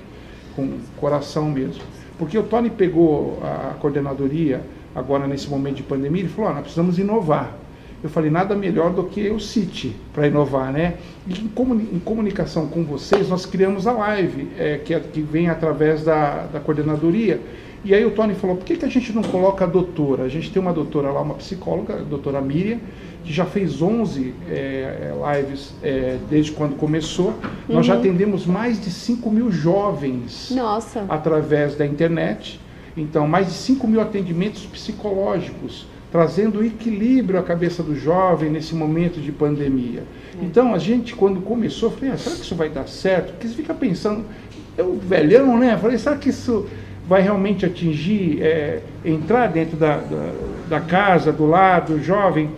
[0.55, 1.83] com coração mesmo.
[2.21, 4.61] Porque o Tony pegou a coordenadoria
[4.95, 7.57] agora nesse momento de pandemia e falou, "Ó, nós precisamos inovar.
[8.03, 10.95] eu falei, nada melhor do que o City para inovar, né?
[11.27, 16.03] E em, comunicação com vocês, nós criamos a live, é, que, é, que vem através
[16.03, 17.39] da, da coordenadoria.
[17.85, 20.25] E aí o Tony falou, por que, que a gente não coloca a doutora?
[20.25, 22.79] A gente tem uma doutora lá, uma psicóloga, a doutora Miriam,
[23.25, 27.29] que já fez 11 é, é, lives é, desde quando começou.
[27.29, 27.77] Uhum.
[27.77, 28.01] Nós já uhum.
[28.01, 31.07] atendemos mais de 5 mil jovens Nossa.
[31.09, 32.61] através da internet.
[32.97, 39.21] Então, mais de 5 mil atendimentos psicológicos trazendo equilíbrio à cabeça do jovem nesse momento
[39.21, 40.03] de pandemia.
[40.43, 43.33] Então a gente, quando começou, falei, ah, será que isso vai dar certo?
[43.33, 44.25] Porque você fica pensando,
[44.77, 45.77] eu velhão, né?
[45.79, 46.67] Falei, será que isso
[47.11, 50.33] vai realmente atingir, é, entrar dentro da, da,
[50.69, 52.49] da, casa, do lado, jovem?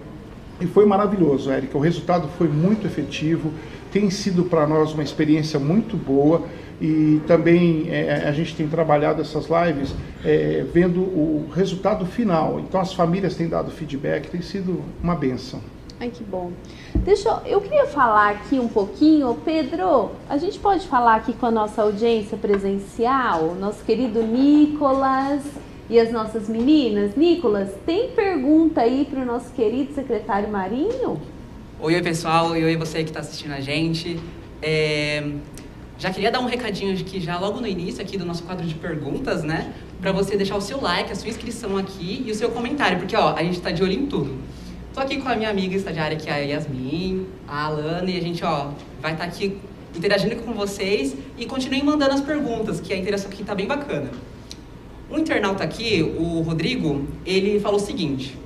[0.60, 1.78] E foi maravilhoso, Érica.
[1.78, 3.50] O resultado foi muito efetivo,
[3.90, 6.42] tem sido para nós uma experiência muito boa
[6.78, 12.60] e também é, a gente tem trabalhado essas lives é, vendo o resultado final.
[12.60, 15.60] Então as famílias têm dado feedback, tem sido uma benção.
[15.98, 16.52] Ai, que bom.
[16.94, 21.46] Deixa eu, eu queria falar aqui um pouquinho, Pedro, a gente pode falar aqui com
[21.46, 25.42] a nossa audiência presencial, nosso querido Nicolas
[25.88, 27.16] e as nossas meninas.
[27.16, 31.20] Nicolas, tem pergunta aí para o nosso querido secretário Marinho?
[31.80, 34.20] Oi, oi pessoal, oi, oi você que está assistindo a gente.
[34.60, 35.32] É,
[35.98, 38.74] já queria dar um recadinho que já logo no início aqui do nosso quadro de
[38.74, 39.72] perguntas, né?
[40.00, 43.16] Para você deixar o seu like, a sua inscrição aqui e o seu comentário, porque
[43.16, 44.38] ó, a gente está de olho em tudo.
[44.94, 48.20] Tô aqui com a minha amiga estagiária que é a Yasmin, a Alana, e a
[48.20, 49.56] gente ó, vai estar tá aqui
[49.96, 54.10] interagindo com vocês e continuem mandando as perguntas, que a interação aqui tá bem bacana.
[55.10, 58.36] Um internauta aqui, o Rodrigo, ele falou o seguinte: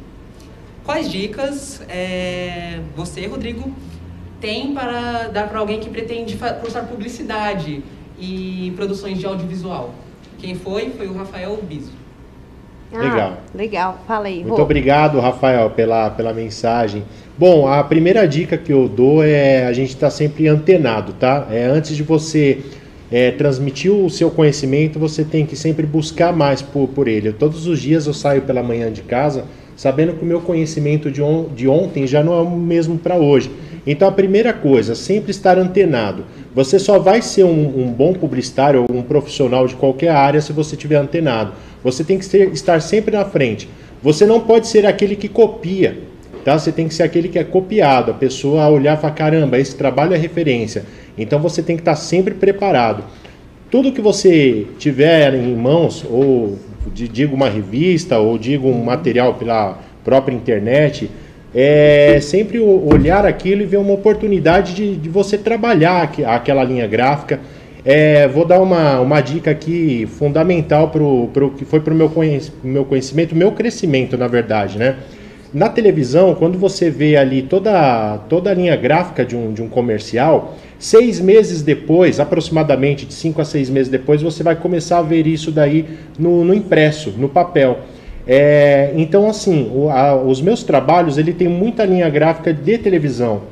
[0.85, 3.75] Quais dicas é, você, Rodrigo,
[4.41, 7.83] tem para dar para alguém que pretende cursar publicidade
[8.21, 9.93] e produções de audiovisual.
[10.39, 10.91] Quem foi?
[10.91, 12.06] Foi o Rafael Biso.
[12.93, 13.39] Ah, legal.
[13.55, 14.41] Legal, fala aí.
[14.41, 14.63] Muito Rô.
[14.63, 17.03] obrigado, Rafael, pela, pela mensagem.
[17.37, 21.47] Bom, a primeira dica que eu dou é a gente estar tá sempre antenado, tá?
[21.51, 22.61] É, antes de você
[23.11, 27.33] é, transmitir o seu conhecimento, você tem que sempre buscar mais por, por ele.
[27.33, 29.45] Todos os dias eu saio pela manhã de casa
[29.77, 33.17] sabendo que o meu conhecimento de, on, de ontem já não é o mesmo para
[33.17, 33.51] hoje.
[33.87, 36.25] Então a primeira coisa, sempre estar antenado.
[36.57, 40.55] Você só vai ser um, um bom publicitário ou um profissional de qualquer área se
[40.55, 41.53] você estiver antenado.
[41.85, 43.69] Você tem que ser, estar sempre na frente.
[44.03, 45.99] Você não pode ser aquele que copia.
[46.47, 46.59] Tá?
[46.59, 48.11] Você tem que ser aquele que é copiado.
[48.11, 50.87] A pessoa a olhar e falar, caramba, esse trabalho é referência.
[51.19, 53.05] Então você tem que estar sempre preparado.
[53.71, 56.57] Tudo que você tiver em mãos, ou
[56.91, 61.11] digo uma revista, ou digo um material pela própria internet,
[61.59, 67.41] é sempre olhar aquilo e ver uma oportunidade de, de você trabalhar aquela linha gráfica.
[67.83, 72.13] É, vou dar uma, uma dica aqui fundamental para o que foi para o meu,
[72.63, 74.97] meu conhecimento, meu crescimento, na verdade, né?
[75.55, 79.69] Na televisão, quando você vê ali toda, toda a linha gráfica de um, de um
[79.69, 85.03] comercial, seis meses depois, aproximadamente de cinco a seis meses depois, você vai começar a
[85.03, 85.87] ver isso daí
[86.19, 87.79] no, no impresso, no papel.
[88.27, 93.43] É, então, assim, o, a, os meus trabalhos, ele tem muita linha gráfica de televisão.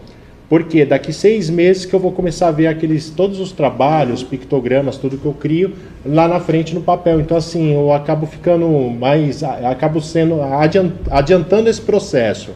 [0.49, 4.99] Porque daqui seis meses que eu vou começar a ver aqueles todos os trabalhos, pictogramas,
[4.99, 5.73] tudo que eu crio
[6.05, 7.19] lá na frente no papel.
[7.19, 10.37] Então assim, eu acabo ficando mais, acabo sendo
[11.11, 12.51] adiantando esse processo.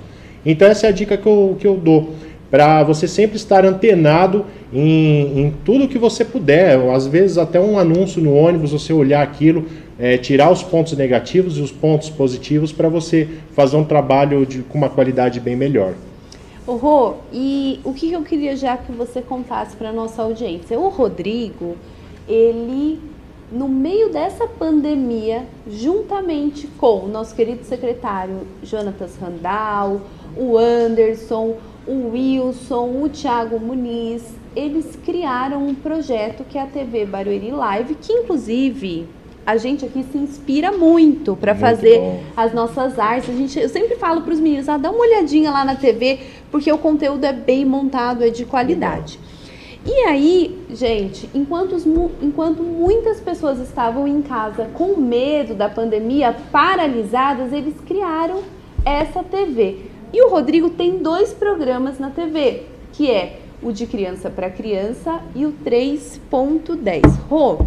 [0.44, 2.10] Então essa é a dica que eu, que eu dou
[2.50, 6.78] para você sempre estar antenado em, em tudo que você puder.
[6.90, 9.66] Às vezes até um anúncio no ônibus, você olhar aquilo,
[9.98, 14.62] é, tirar os pontos negativos e os pontos positivos para você fazer um trabalho de,
[14.62, 15.94] com uma qualidade bem melhor.
[16.66, 20.78] O Rô, e o que eu queria já que você contasse para nossa audiência?
[20.78, 21.76] O Rodrigo,
[22.28, 23.00] ele
[23.50, 30.02] no meio dessa pandemia, juntamente com o nosso querido secretário Jonatas Randall,
[30.36, 31.56] o Anderson,
[31.86, 34.22] o Wilson, o Thiago Muniz,
[34.54, 39.06] eles criaram um projeto que é a TV Barueri Live, que inclusive
[39.48, 42.20] a gente aqui se inspira muito para fazer bom.
[42.36, 43.30] as nossas artes.
[43.30, 46.18] A gente, eu sempre falo para os meninos, ah, dá uma olhadinha lá na TV,
[46.50, 49.18] porque o conteúdo é bem montado, é de qualidade.
[49.86, 51.76] E aí, gente, enquanto,
[52.20, 58.42] enquanto muitas pessoas estavam em casa com medo da pandemia, paralisadas, eles criaram
[58.84, 59.78] essa TV.
[60.12, 65.22] E o Rodrigo tem dois programas na TV, que é o de criança para criança
[65.34, 67.00] e o 3.10.
[67.30, 67.64] Rô,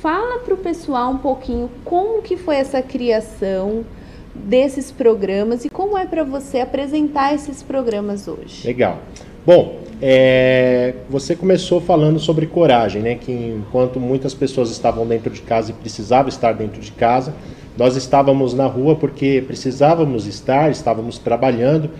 [0.00, 3.84] Fala para o pessoal um pouquinho como que foi essa criação
[4.32, 8.64] desses programas e como é para você apresentar esses programas hoje.
[8.64, 9.00] Legal.
[9.44, 13.16] Bom, é, você começou falando sobre coragem, né?
[13.16, 17.34] Que enquanto muitas pessoas estavam dentro de casa e precisavam estar dentro de casa,
[17.76, 21.90] nós estávamos na rua porque precisávamos estar, estávamos trabalhando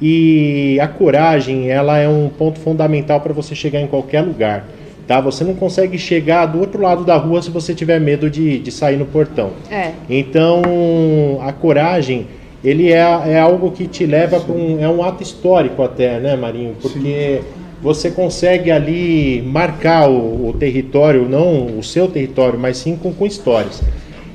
[0.00, 4.66] E a coragem, ela é um ponto fundamental para você chegar em qualquer lugar.
[5.06, 5.20] Tá?
[5.20, 8.72] Você não consegue chegar do outro lado da rua se você tiver medo de, de
[8.72, 9.50] sair no portão.
[9.70, 9.92] É.
[10.10, 10.62] Então,
[11.42, 12.26] a coragem,
[12.64, 14.82] ele é, é algo que te leva para um.
[14.82, 16.74] É um ato histórico até, né, Marinho?
[16.82, 17.40] Porque
[17.80, 23.26] você consegue ali marcar o, o território, não o seu território, mas sim com, com
[23.26, 23.82] histórias.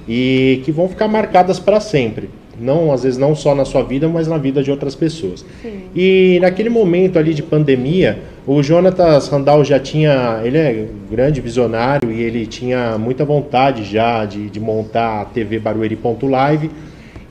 [0.07, 4.07] E que vão ficar marcadas para sempre não às vezes não só na sua vida,
[4.07, 5.45] mas na vida de outras pessoas.
[5.61, 5.83] Sim.
[5.95, 11.41] E naquele momento ali de pandemia, o Jonatas Randall já tinha, ele é um grande
[11.41, 16.71] visionário e ele tinha muita vontade já de, de montar a TV Barueri.live.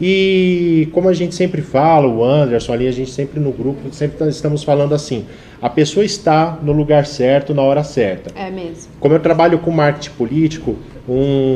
[0.01, 4.17] E como a gente sempre fala, o Anderson ali, a gente sempre no grupo, sempre
[4.17, 5.27] tá, estamos falando assim,
[5.61, 8.31] a pessoa está no lugar certo, na hora certa.
[8.35, 8.91] É mesmo.
[8.99, 11.55] Como eu trabalho com marketing político, um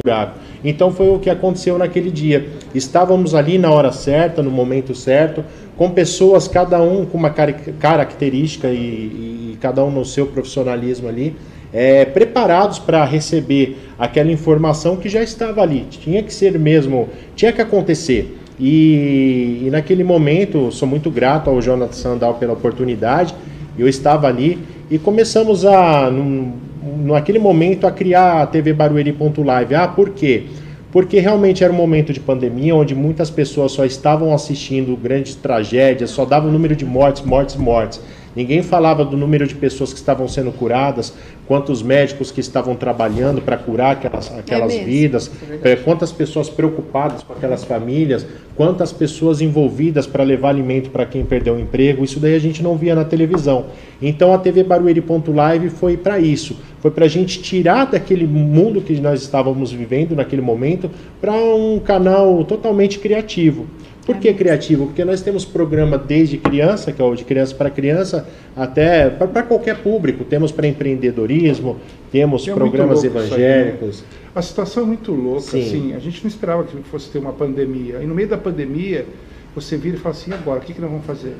[0.64, 2.48] então foi o que aconteceu naquele dia.
[2.74, 5.44] Estávamos ali na hora certa, no momento certo,
[5.76, 11.08] com pessoas, cada um com uma característica e, e, e cada um no seu profissionalismo
[11.08, 11.36] ali,
[11.72, 15.86] é, preparados para receber aquela informação que já estava ali.
[15.90, 18.38] Tinha que ser mesmo, tinha que acontecer.
[18.58, 23.34] E, e naquele momento, sou muito grato ao Jonathan Sandal pela oportunidade.
[23.76, 26.52] Eu estava ali e começamos a, num,
[26.84, 29.74] naquele momento, a criar a TV Barueri.live.
[29.74, 30.44] Ah, por quê?
[30.92, 36.10] Porque realmente era um momento de pandemia onde muitas pessoas só estavam assistindo grandes tragédias,
[36.10, 38.00] só dava o número de mortes, mortes, mortes.
[38.34, 41.14] Ninguém falava do número de pessoas que estavam sendo curadas,
[41.46, 45.30] quantos médicos que estavam trabalhando para curar aquelas, aquelas É vidas,
[45.62, 51.24] eh, quantas pessoas preocupadas com aquelas famílias, quantas pessoas envolvidas para levar alimento para quem
[51.24, 52.04] perdeu o emprego.
[52.04, 53.66] Isso daí a gente não via na televisão.
[54.00, 59.00] Então a TV Barueri.live foi para isso, foi para a gente tirar daquele mundo que
[59.00, 63.66] nós estávamos vivendo naquele momento para um canal totalmente criativo.
[64.04, 64.86] Por que criativo?
[64.86, 69.42] Porque nós temos programa desde criança, que é o de criança para criança, até para
[69.42, 70.24] qualquer público.
[70.24, 71.78] Temos para empreendedorismo,
[72.12, 73.26] temos E é programas isso aí, né?
[73.26, 74.04] evangélicos.
[74.34, 75.60] A situação é muito louca, Sim.
[75.60, 77.98] assim, a gente não esperava que fosse ter uma pandemia.
[77.98, 79.06] Aí no meio da pandemia,
[79.54, 81.34] você vira e fala assim, e agora, o que, que nós vamos fazer?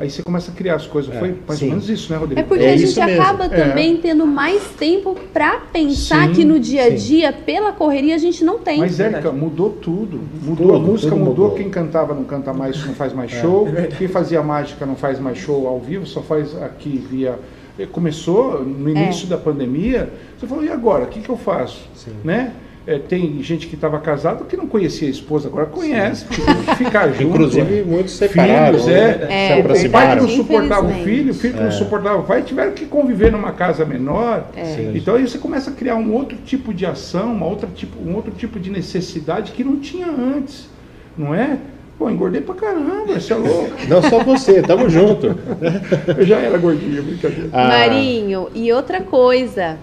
[0.00, 1.12] Aí você começa a criar as coisas.
[1.12, 1.64] É, Foi mais sim.
[1.66, 2.40] ou menos isso, né, Rodrigo?
[2.40, 3.20] É porque É a gente mesmo.
[3.20, 3.48] acaba É.
[3.48, 6.94] também tendo mais tempo para pensar Sim, que no dia a sim.
[6.96, 8.78] dia, pela correria, a gente não tem.
[8.78, 10.20] Mas, Érica, mudou tudo.
[10.40, 11.28] Mudou Tudo, a música, mudou.
[11.46, 11.50] mudou.
[11.56, 13.66] Quem cantava não canta mais, não faz mais show.
[13.98, 17.36] Quem fazia mágica não faz mais show ao vivo, só faz aqui via.
[17.92, 20.12] Começou no início da pandemia.
[20.38, 21.04] Você falou, e agora?
[21.04, 21.88] O que, que eu faço?
[21.94, 22.12] Sim.
[22.24, 22.52] Né?
[22.90, 26.62] É, tem gente que estava casado que não conhecia a esposa, agora conhece, porque tem
[26.62, 27.34] que ficar junto.
[27.34, 27.82] Inclusive, né?
[27.86, 29.18] muitos separados, Filhos, é.
[29.18, 29.58] né?
[29.60, 31.70] É, se O pai não suportava o filho, o filho que não É.
[31.70, 34.46] suportava o pai, tiveram que conviver numa casa menor.
[34.74, 34.92] Sim.
[34.94, 38.14] Então aí você começa a criar um outro tipo de ação, uma outra tipo, um
[38.16, 40.66] outro tipo de necessidade que não tinha antes,
[41.14, 41.58] não é?
[41.98, 43.72] Pô, engordei pra caramba, você é louco.
[43.86, 45.36] Não só você, tamo junto.
[46.16, 47.50] Eu já era gordinho, brincadeira.
[47.52, 49.76] Ah, Marinho, e outra coisa,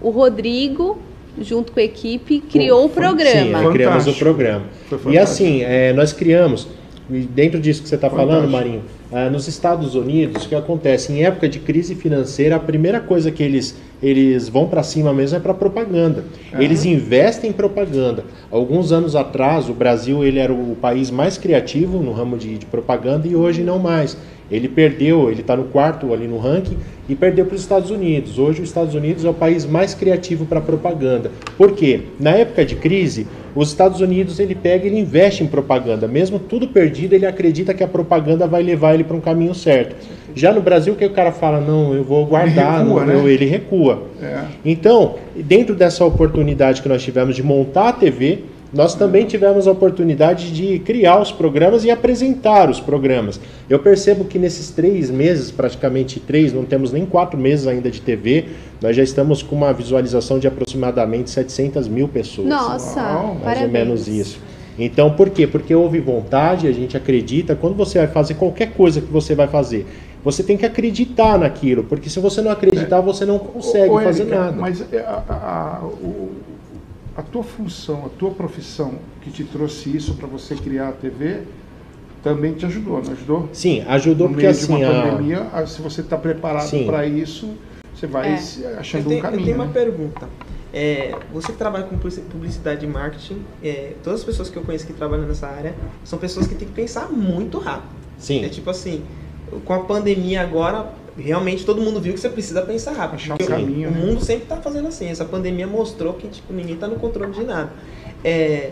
[0.00, 0.98] o Rodrigo,
[1.40, 3.62] junto com a equipe, criou o Sim, programa.
[3.62, 4.64] nós criamos o programa.
[5.08, 6.68] E assim, é, nós criamos,
[7.08, 8.48] dentro disso que você está falando.
[8.48, 11.12] Marinho, ah, nos Estados Unidos, o que acontece?
[11.12, 15.36] Em época de crise financeira, a primeira coisa que eles, eles vão para cima mesmo
[15.36, 16.24] é para propaganda.
[16.58, 18.24] Eles investem em propaganda.
[18.50, 22.66] Alguns anos atrás, o Brasil ele era o país mais criativo no ramo de, de
[22.66, 24.16] propaganda e hoje não mais.
[24.50, 28.38] Ele perdeu, ele está no quarto ali no ranking e perdeu para os Estados Unidos.
[28.38, 31.30] Hoje, os Estados Unidos é o país mais criativo para propaganda.
[31.58, 32.00] Por quê?
[32.18, 36.08] Na época de crise, os Estados Unidos ele pega e ele investe em propaganda.
[36.08, 39.96] Mesmo tudo perdido, ele acredita que a propaganda vai levar ele para um caminho certo.
[40.34, 41.60] Já no Brasil, o que o cara fala?
[41.60, 43.30] Não, eu vou guardar, recua, não, eu- né?
[43.32, 43.87] ele recua.
[44.20, 44.44] É.
[44.64, 48.40] Então, dentro dessa oportunidade que nós tivemos de montar a TV,
[48.72, 53.40] nós também tivemos a oportunidade de criar os programas e apresentar os programas.
[53.68, 58.00] Eu percebo que nesses três meses, praticamente três, não temos nem quatro meses ainda de
[58.00, 58.44] TV,
[58.82, 62.48] nós já estamos com uma visualização de aproximadamente 700 mil pessoas.
[62.48, 63.66] Nossa, Uau, mais parabéns.
[63.66, 64.38] ou menos isso.
[64.78, 65.46] Então, por quê?
[65.46, 67.56] Porque houve vontade, a gente acredita.
[67.56, 69.84] Quando você vai fazer qualquer coisa que você vai fazer,
[70.24, 74.00] você tem que acreditar naquilo, porque se você não acreditar, você não consegue Ô, ô,
[74.00, 74.52] fazer nada.
[74.52, 76.32] Mas é, a, a- a- o-
[77.16, 81.40] a tua função, a tua profissão que te trouxe isso para você criar a TV
[82.22, 83.48] também te ajudou, não ajudou?
[83.52, 87.06] Sim, ajudou no porque meio de assim, uma a- pandemia, se você está preparado para
[87.06, 87.48] isso,
[87.94, 88.76] você vai É.
[88.78, 89.40] achando tenho, um caminho.
[89.40, 89.72] eu tenho uma né?
[89.72, 90.28] pergunta.
[90.72, 94.62] É, você que trabalha com publici- publicidade e marketing, é, todas as pessoas que eu
[94.62, 97.88] conheço que trabalham nessa área são pessoas que têm que pensar muito rápido.
[98.18, 99.02] sim, É tipo assim,
[99.64, 103.16] com a pandemia agora, realmente todo mundo viu que você precisa pensar rápido.
[103.16, 104.00] Achar um caminho, o né?
[104.00, 105.08] mundo sempre está fazendo assim.
[105.08, 107.72] Essa pandemia mostrou que tipo, ninguém está no controle de nada.
[108.24, 108.70] É,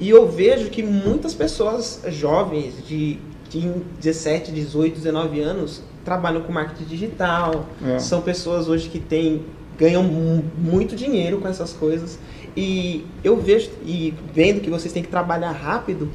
[0.00, 3.18] e eu vejo que muitas pessoas jovens de
[3.54, 7.66] em 17, 18, 19 anos trabalham com marketing digital.
[7.86, 7.98] É.
[7.98, 9.42] São pessoas hoje que têm,
[9.78, 12.18] ganham mu- muito dinheiro com essas coisas.
[12.56, 16.08] E eu vejo, e vendo que vocês têm que trabalhar rápido,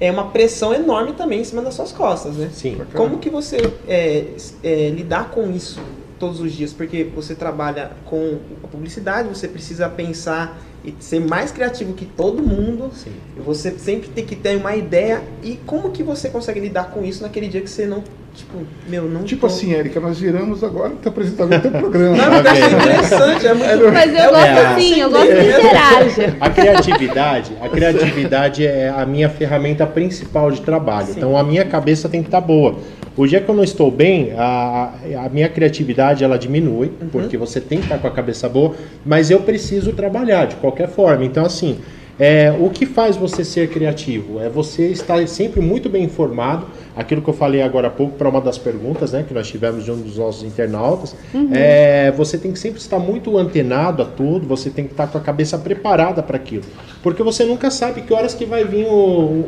[0.00, 2.50] é uma pressão enorme também em cima das suas costas, né?
[2.52, 2.80] Sim.
[2.94, 4.26] Como que você é,
[4.62, 5.80] é, lidar com isso
[6.18, 6.72] todos os dias?
[6.72, 12.42] Porque você trabalha com a publicidade, você precisa pensar e ser mais criativo que todo
[12.42, 12.90] mundo.
[12.94, 13.12] Sim.
[13.36, 15.22] E Você sempre tem que ter uma ideia.
[15.42, 18.04] E como que você consegue lidar com isso naquele dia que você não,
[18.38, 18.58] tipo,
[18.88, 22.16] meu, não Tipo tô- assim, Érica, nós viramos agora e apresentando o teu programa.
[22.16, 25.26] Não, mas eu achei interessante, é muito Mas eu é gosto é, assim, eu gosto
[25.26, 26.36] que interaja.
[26.40, 31.08] A criatividade, a criatividade é a minha ferramenta principal de trabalho.
[31.10, 32.76] Então a minha cabeça tem que estar boa.
[33.16, 34.92] O dia que eu não estou bem, a,
[35.24, 38.74] a minha criatividade ela diminui, porque você tem que estar com a cabeça boa,
[39.04, 41.24] mas eu preciso trabalhar de qualquer forma.
[41.24, 41.78] Então assim,
[42.18, 44.40] é, o que faz você ser criativo?
[44.40, 46.66] É você estar sempre muito bem informado.
[46.98, 49.84] Aquilo que eu falei agora há pouco para uma das perguntas, né, que nós tivemos
[49.84, 51.14] de um dos nossos internautas,
[51.52, 54.48] é, você tem que sempre estar muito antenado a tudo.
[54.48, 56.64] Você tem que estar com a cabeça preparada para aquilo,
[57.00, 58.90] porque você nunca sabe que horas que vai vir o,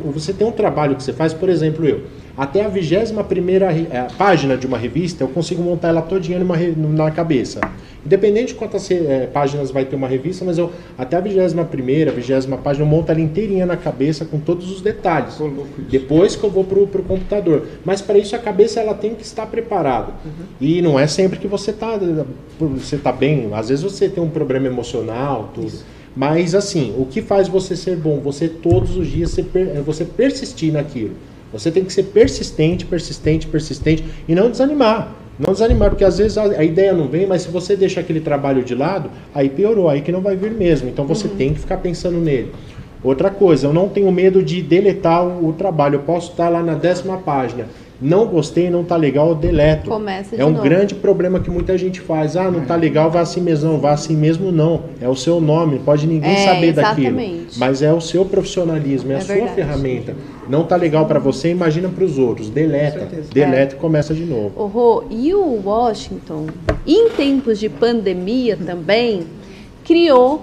[0.05, 2.03] o- você tem um trabalho que você faz, por exemplo, eu
[2.37, 6.39] até a vigésima primeira re- eh, página de uma revista eu consigo montar ela todinha
[6.39, 7.59] numa na cabeça.
[8.03, 12.11] Independente de quantas eh, páginas vai ter uma revista, mas eu até a vigésima primeira,
[12.11, 15.35] vigésima página eu monto ela inteirinha na cabeça com todos os detalhes.
[15.35, 15.51] Isso.
[15.89, 17.67] Depois que eu vou pro, pro computador.
[17.85, 20.13] Mas para isso a cabeça ela tem que estar preparada.
[20.59, 21.99] E não é sempre que você tá
[22.59, 23.49] você tá bem.
[23.53, 25.71] Às vezes você tem um problema emocional, tudo.
[26.15, 28.19] Mas assim, o que faz você ser bom?
[28.19, 31.11] Você todos os dias você, é você persistir naquilo.
[31.51, 35.15] Você tem que ser persistente, persistente, persistente e não desanimar.
[35.37, 38.63] Não desanimar, porque às vezes a, ideia não vem, mas se você deixa aquele trabalho
[38.63, 40.87] de lado, aí piorou, aí que não vai vir mesmo.
[40.89, 42.51] Então você tem que ficar pensando nele.
[43.03, 45.95] Outra coisa, eu não tenho medo de deletar o, o trabalho.
[45.95, 47.65] Eu posso estar lá na décima página.
[48.01, 49.89] Não gostei, não tá legal, eu deleto.
[49.89, 50.63] Começa de é um novo.
[50.63, 52.35] grande problema que muita gente faz.
[52.35, 53.71] Ah, não tá legal, vai assim mesmo.
[53.71, 54.81] Não, vai assim mesmo não.
[54.99, 57.07] É o seu nome, pode ninguém É, saber daquilo.
[57.19, 57.59] exatamente.
[57.59, 59.55] Mas é o seu profissionalismo, é, É a sua verdade.
[59.55, 60.15] ferramenta.
[60.49, 62.49] Não tá legal para você, imagina para os outros.
[62.49, 64.51] Deleta, deleta e começa de novo.
[64.59, 66.47] Ô, Rô, e o Washington,
[66.87, 69.27] em tempos de pandemia também,
[69.85, 70.41] criou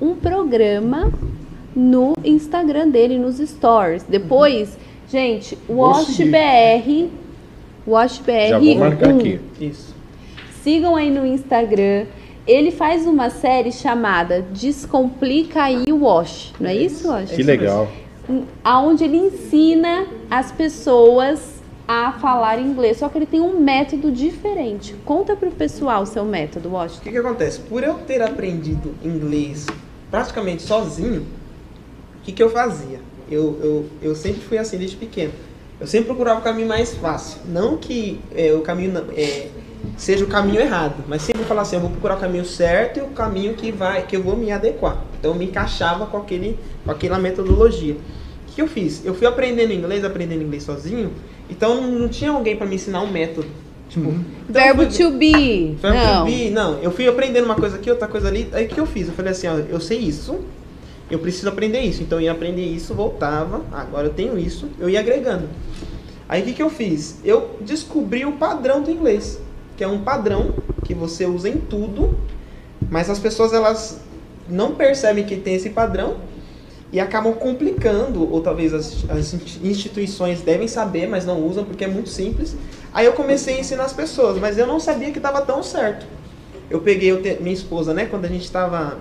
[0.00, 1.12] um programa
[1.76, 4.04] no Instagram dele, nos stories.
[4.08, 4.76] Depois,
[5.10, 5.56] gente.
[5.68, 7.10] WashBR,
[7.86, 9.18] WashBR Já vou marcar 1.
[9.18, 9.40] aqui.
[9.60, 9.94] Isso.
[10.62, 12.06] Sigam aí no Instagram.
[12.46, 16.54] Ele faz uma série chamada Descomplica aí o Wash.
[16.58, 17.30] Não é isso, Wash?
[17.32, 17.88] Que legal.
[18.64, 24.94] aonde ele ensina as pessoas a falar inglês, só que ele tem um método diferente.
[25.06, 27.02] Conta pro pessoal o seu método, O Washington.
[27.02, 27.60] que, que acontece?
[27.60, 29.66] Por eu ter aprendido inglês
[30.10, 33.00] praticamente sozinho, o que, que eu fazia?
[33.30, 35.32] Eu, eu, eu sempre fui assim desde pequeno.
[35.80, 37.40] Eu sempre procurava o caminho mais fácil.
[37.46, 39.48] Não que é, o caminho não- é,
[39.96, 43.02] seja o caminho errado, mas sempre falar assim, eu vou procurar o caminho certo e
[43.02, 44.98] o caminho que vai, que eu vou me adequar.
[45.18, 47.94] Então eu me encaixava com aquele, com aquela metodologia.
[47.94, 49.04] O que eu fiz?
[49.04, 51.12] Eu fui aprendendo inglês, aprendendo inglês sozinho.
[51.48, 53.46] Então não, tinha alguém para me ensinar um método.
[53.88, 55.76] Tipo, então eu Verbo fui- to be.
[55.80, 56.24] Verbo Não.
[56.26, 58.48] to be, não, eu fui aprendendo uma coisa aqui, outra coisa ali.
[58.52, 59.06] Aí o que eu fiz?
[59.08, 60.40] Eu falei assim, ó, eu sei isso,
[61.10, 62.02] eu preciso aprender isso.
[62.02, 65.48] Então eu ia aprender isso, voltava, agora eu tenho isso, eu ia agregando.
[66.28, 67.18] Aí o que, que eu fiz?
[67.24, 69.40] Eu descobri o padrão do inglês,
[69.76, 70.54] que é um padrão
[70.84, 72.18] que você usa em tudo,
[72.90, 74.00] mas as pessoas elas
[74.48, 76.16] não percebem que tem esse padrão
[76.92, 81.88] e acabam complicando, ou talvez as, as instituições devem saber, mas não usam porque é
[81.88, 82.56] muito simples.
[82.92, 86.06] Aí eu comecei a ensinar as pessoas, mas eu não sabia que estava tão certo.
[86.70, 88.98] Eu peguei eu te- minha esposa, né, quando a gente estava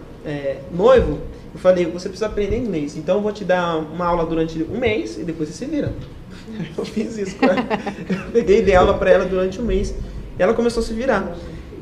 [0.71, 1.19] noivo,
[1.57, 4.77] eu falei, você precisa aprender inglês, então eu vou te dar uma aula durante um
[4.77, 5.91] mês e depois você se vira.
[6.77, 7.65] Eu fiz isso com ela.
[8.09, 9.93] Eu peguei e dei aula para ela durante um mês
[10.37, 11.35] e ela começou a se virar.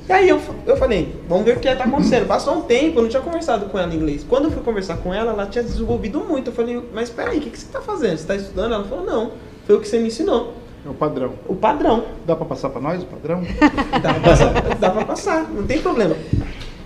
[0.07, 2.25] E aí eu, eu falei, vamos ver o que está acontecendo.
[2.25, 4.25] Passou um tempo, eu não tinha conversado com ela em inglês.
[4.27, 6.51] Quando eu fui conversar com ela, ela tinha desenvolvido muito.
[6.51, 8.11] Eu falei, mas peraí, o que, que você está fazendo?
[8.17, 8.73] Você está estudando?
[8.73, 9.31] Ela falou, não,
[9.67, 10.53] foi o que você me ensinou.
[10.85, 11.33] É o padrão.
[11.47, 12.05] O padrão.
[12.25, 13.43] Dá pra passar pra nós o padrão?
[14.01, 16.15] Dá pra passar, dá pra passar, não tem problema.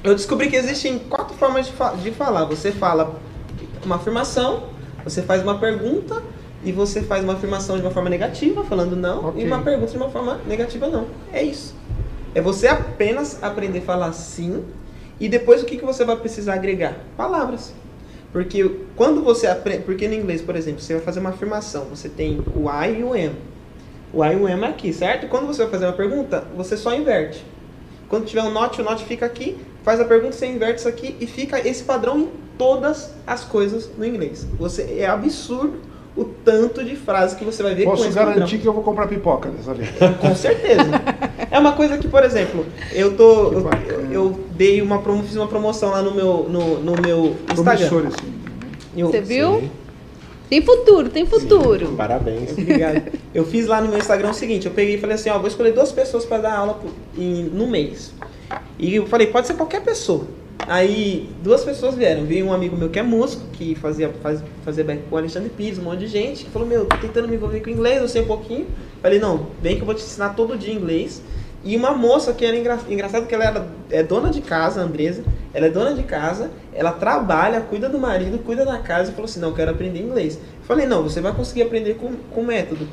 [0.02, 2.46] Eu descobri que existem quatro formas de, fa- de falar.
[2.46, 3.16] Você fala
[3.84, 4.64] uma afirmação,
[5.04, 6.22] você faz uma pergunta
[6.64, 9.42] e você faz uma afirmação de uma forma negativa, falando não, Ok.
[9.42, 11.08] e uma pergunta de uma forma negativa, não.
[11.34, 11.74] É isso.
[12.36, 14.64] É você apenas aprender a falar sim
[15.20, 16.96] e depois o que, que você vai precisar agregar?
[17.18, 17.74] Palavras.
[18.32, 19.84] Porque quando você aprende.
[19.84, 23.04] Porque no inglês, por exemplo, você vai fazer uma afirmação, você tem o I e
[23.04, 23.34] o am.
[24.14, 25.28] O I e o am é aqui, certo?
[25.28, 27.44] Quando você vai fazer uma pergunta, você só inverte.
[28.08, 29.58] Quando tiver um not, o not fica aqui,
[29.90, 32.30] faz a pergunta, você inverte isso aqui e fica esse padrão em
[32.60, 34.46] todas as coisas no inglês.
[34.60, 35.80] Você é absurdo
[36.16, 38.62] o tanto de frases que você vai ver Posso com esse garantir programa.
[38.62, 39.90] que eu vou comprar pipoca dessa vez.
[40.22, 40.84] Com certeza.
[41.50, 43.52] É uma coisa que, por exemplo, eu tô.
[43.54, 47.88] Eu, eu- dei uma promo, fiz uma promoção lá no meu, no, no meu Instagram.
[47.88, 48.34] Promissor, assim.
[48.96, 49.60] Eu- Você viu?
[49.62, 49.72] Sim.
[50.50, 51.88] Tem futuro, tem futuro.
[51.96, 52.52] Parabéns.
[52.52, 53.12] Obrigado.
[53.34, 55.48] Eu fiz lá no meu Instagram o seguinte, eu peguei e falei assim, ó, vou
[55.48, 58.12] escolher duas pessoas para dar aula por- em- no mês.
[58.78, 60.26] E eu falei, pode ser qualquer pessoa.
[60.68, 62.26] Aí duas pessoas vieram.
[62.26, 65.50] Veio um amigo meu que é músico, que fazia, faz, fazia back com o Alexandre
[65.50, 68.08] Pires, um monte de gente, que falou, meu, tô tentando me envolver com inglês, eu
[68.08, 68.68] sei um pouquinho.
[69.02, 71.22] Falei, não, vem que eu vou te ensinar todo dia inglês.
[71.64, 72.80] E uma moça que era engra...
[72.88, 75.24] engraçado que ela era, é dona de casa, a Andresa,
[75.54, 79.26] ela é dona de casa, ela trabalha, cuida do marido, cuida da casa e falou
[79.26, 80.40] assim, não, quero aprender inglês.
[80.64, 82.88] Falei, não, você vai conseguir aprender com, com método.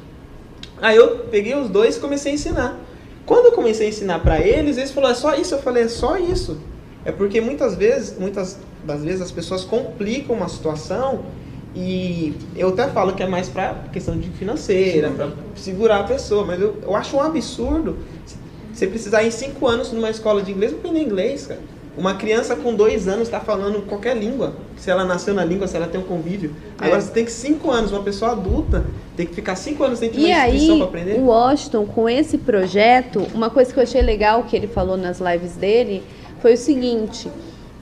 [0.81, 2.81] Aí eu peguei os dois e comecei a ensinar.
[3.27, 5.55] Quando eu comecei a ensinar pra eles, eles falaram, é só isso?
[5.55, 6.59] Eu falei, é só isso.
[7.05, 11.25] É porque muitas vezes, muitas das vezes as pessoas complicam uma situação
[11.75, 16.45] e eu até falo que é mais pra questão de financeira, pra segurar a pessoa,
[16.45, 17.97] mas eu, eu acho um absurdo
[18.73, 21.61] você precisar ir cinco anos numa escola de inglês pra aprender inglês, cara.
[21.97, 24.55] Uma criança com dois anos está falando qualquer língua.
[24.77, 26.55] Se ela nasceu na língua, se ela tem um convívio.
[26.79, 28.85] Agora você tem que cinco anos, uma pessoa adulta
[29.17, 31.19] tem que ficar cinco anos dentro de E uma instituição aí, para aprender.
[31.19, 35.21] o Washington, com esse projeto, uma coisa que eu achei legal que ele falou nas
[35.21, 36.03] lives dele
[36.43, 37.31] foi o seguinte: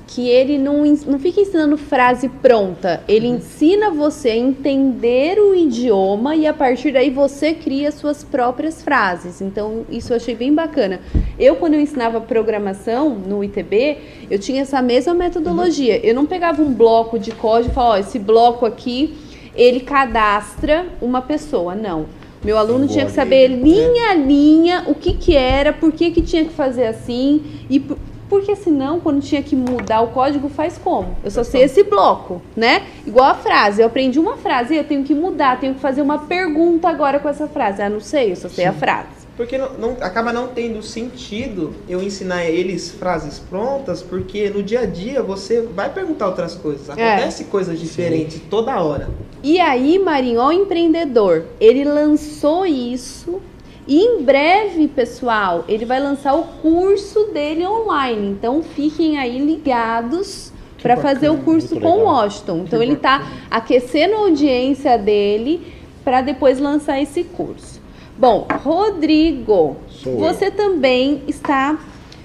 [0.07, 6.37] que ele não, não fica ensinando frase pronta, ele ensina você a entender o idioma
[6.37, 9.41] e a partir daí você cria suas próprias frases.
[9.41, 11.01] Então, isso eu achei bem bacana.
[11.39, 13.99] Eu, quando eu ensinava programação no ITB,
[14.31, 15.99] eu tinha essa mesma metodologia.
[16.07, 19.15] Eu não pegava um bloco de código e falava, ó, esse bloco aqui,
[19.55, 21.75] ele cadastra uma pessoa.
[21.75, 22.07] Não.
[22.45, 26.21] Meu aluno tinha que saber linha a linha o que que era, por que que
[26.21, 27.97] tinha que fazer assim e por-
[28.35, 31.17] porque senão, quando tinha que mudar o código, faz como?
[31.23, 32.83] Eu só sei esse bloco, né?
[33.07, 33.81] Igual a frase.
[33.81, 37.29] Eu aprendi uma frase, eu tenho que mudar, tenho que fazer uma pergunta agora com
[37.29, 37.81] essa frase.
[37.81, 39.25] Ah, não sei, eu só sei a frase.
[39.37, 44.81] Porque não, não- acaba não tendo sentido eu ensinar eles frases prontas, porque no dia
[44.81, 46.91] a dia você vai perguntar outras coisas.
[46.91, 49.11] Acontece coisas diferentes toda hora.
[49.45, 53.41] E aí, Marinho, ó, o empreendedor, ele lançou isso
[53.87, 58.29] e em breve, pessoal, ele vai lançar o curso dele online.
[58.31, 62.05] Então, fiquem aí ligados para fazer o curso com o.
[62.05, 62.65] Washington.
[62.67, 65.73] Então, ele está aquecendo a audiência dele
[66.03, 67.81] para depois lançar esse curso.
[68.17, 70.19] Bom, Rodrigo, Sou eu.
[70.19, 71.79] você também está.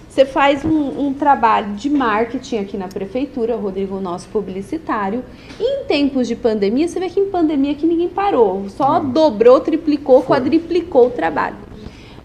[0.09, 5.23] Você faz um, um trabalho de marketing aqui na prefeitura, o Rodrigo, nosso publicitário.
[5.59, 9.59] E em tempos de pandemia, você vê que em pandemia que ninguém parou, só dobrou,
[9.59, 11.57] triplicou, quadriplicou o trabalho.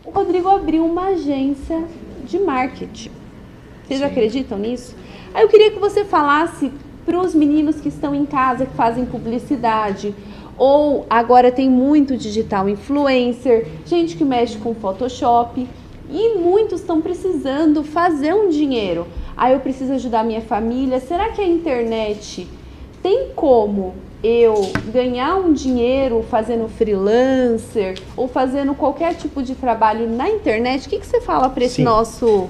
[0.03, 1.85] O Rodrigo abriu uma agência
[2.27, 3.11] de marketing.
[3.87, 4.97] Vocês acreditam nisso?
[5.35, 6.73] Aí eu queria que você falasse
[7.05, 10.15] para os meninos que estão em casa, que fazem publicidade,
[10.57, 15.69] ou agora tem muito digital influencer, gente que mexe com Photoshop,
[16.11, 19.07] e muitos estão precisando fazer um dinheiro.
[19.37, 21.01] Aí eu preciso ajudar minha família.
[21.01, 22.47] Será que a internet
[23.03, 24.55] tem como eu
[24.93, 30.87] ganhar um dinheiro fazendo freelancer ou fazendo qualquer tipo de trabalho na internet?
[30.87, 31.85] O que, que você fala para esse Sim.
[31.85, 32.49] nosso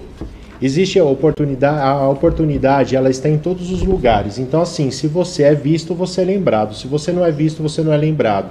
[0.62, 4.38] Existe a oportunidade, a oportunidade, ela está em todos os lugares.
[4.38, 6.74] Então, assim, se você é visto, você é lembrado.
[6.74, 8.48] Se você não é visto, você não é lembrado.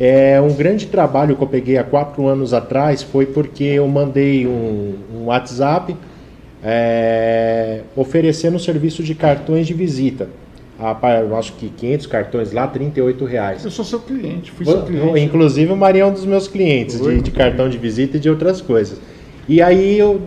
[0.00, 4.46] É, um grande trabalho que eu peguei há quatro anos atrás foi porque eu mandei
[4.46, 5.94] um, um WhatsApp
[6.64, 10.28] é, oferecendo o serviço de cartões de visita.
[10.78, 13.62] A, pa- eu acho que 500 cartões lá, 38 reais.
[13.62, 15.20] Eu sou seu cliente, fui seu cliente.
[15.20, 17.16] Inclusive o Maria é um dos meus clientes Foi?
[17.16, 18.98] de, de cartão de visita e de outras coisas.
[19.46, 20.18] E aí eu,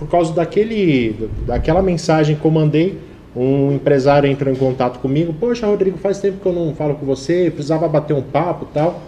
[0.00, 2.98] por causa daquele, daquela mensagem que eu mandei,
[3.36, 5.32] um empresário entrou em contato comigo.
[5.32, 8.74] Poxa, Rodrigo, faz tempo que eu não falo com você, precisava bater um papo, e
[8.74, 9.00] tal.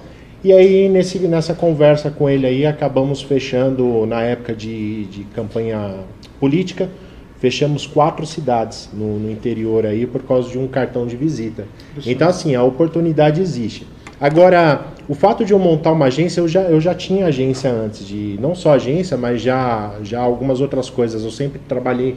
[0.45, 6.01] E aí nesse, nessa conversa com ele aí acabamos fechando na época de, de campanha
[6.39, 6.91] política,
[7.39, 11.67] fechamos quatro cidades no, no interior aí por causa de um cartão de visita.
[12.05, 13.87] Então assim a oportunidade existe.
[14.21, 18.07] Agora, o fato de eu montar uma agência, eu já, eu já tinha agência antes,
[18.07, 21.25] de não só agência, mas já, já algumas outras coisas.
[21.25, 22.17] Eu sempre trabalhei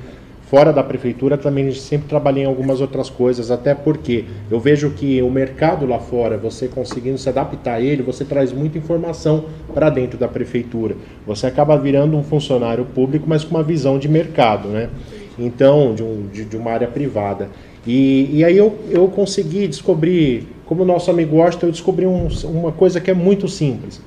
[0.50, 5.22] fora da prefeitura, também sempre trabalhei em algumas outras coisas, até porque eu vejo que
[5.22, 9.90] o mercado lá fora, você conseguindo se adaptar a ele, você traz muita informação para
[9.90, 10.96] dentro da prefeitura.
[11.26, 14.90] Você acaba virando um funcionário público, mas com uma visão de mercado, né?
[15.38, 17.50] Então, de, um, de, de uma área privada.
[17.86, 22.28] E, e aí eu, eu consegui descobrir, como o nosso amigo Washington, eu descobri um-
[22.46, 24.02] uma coisa que é muito simples.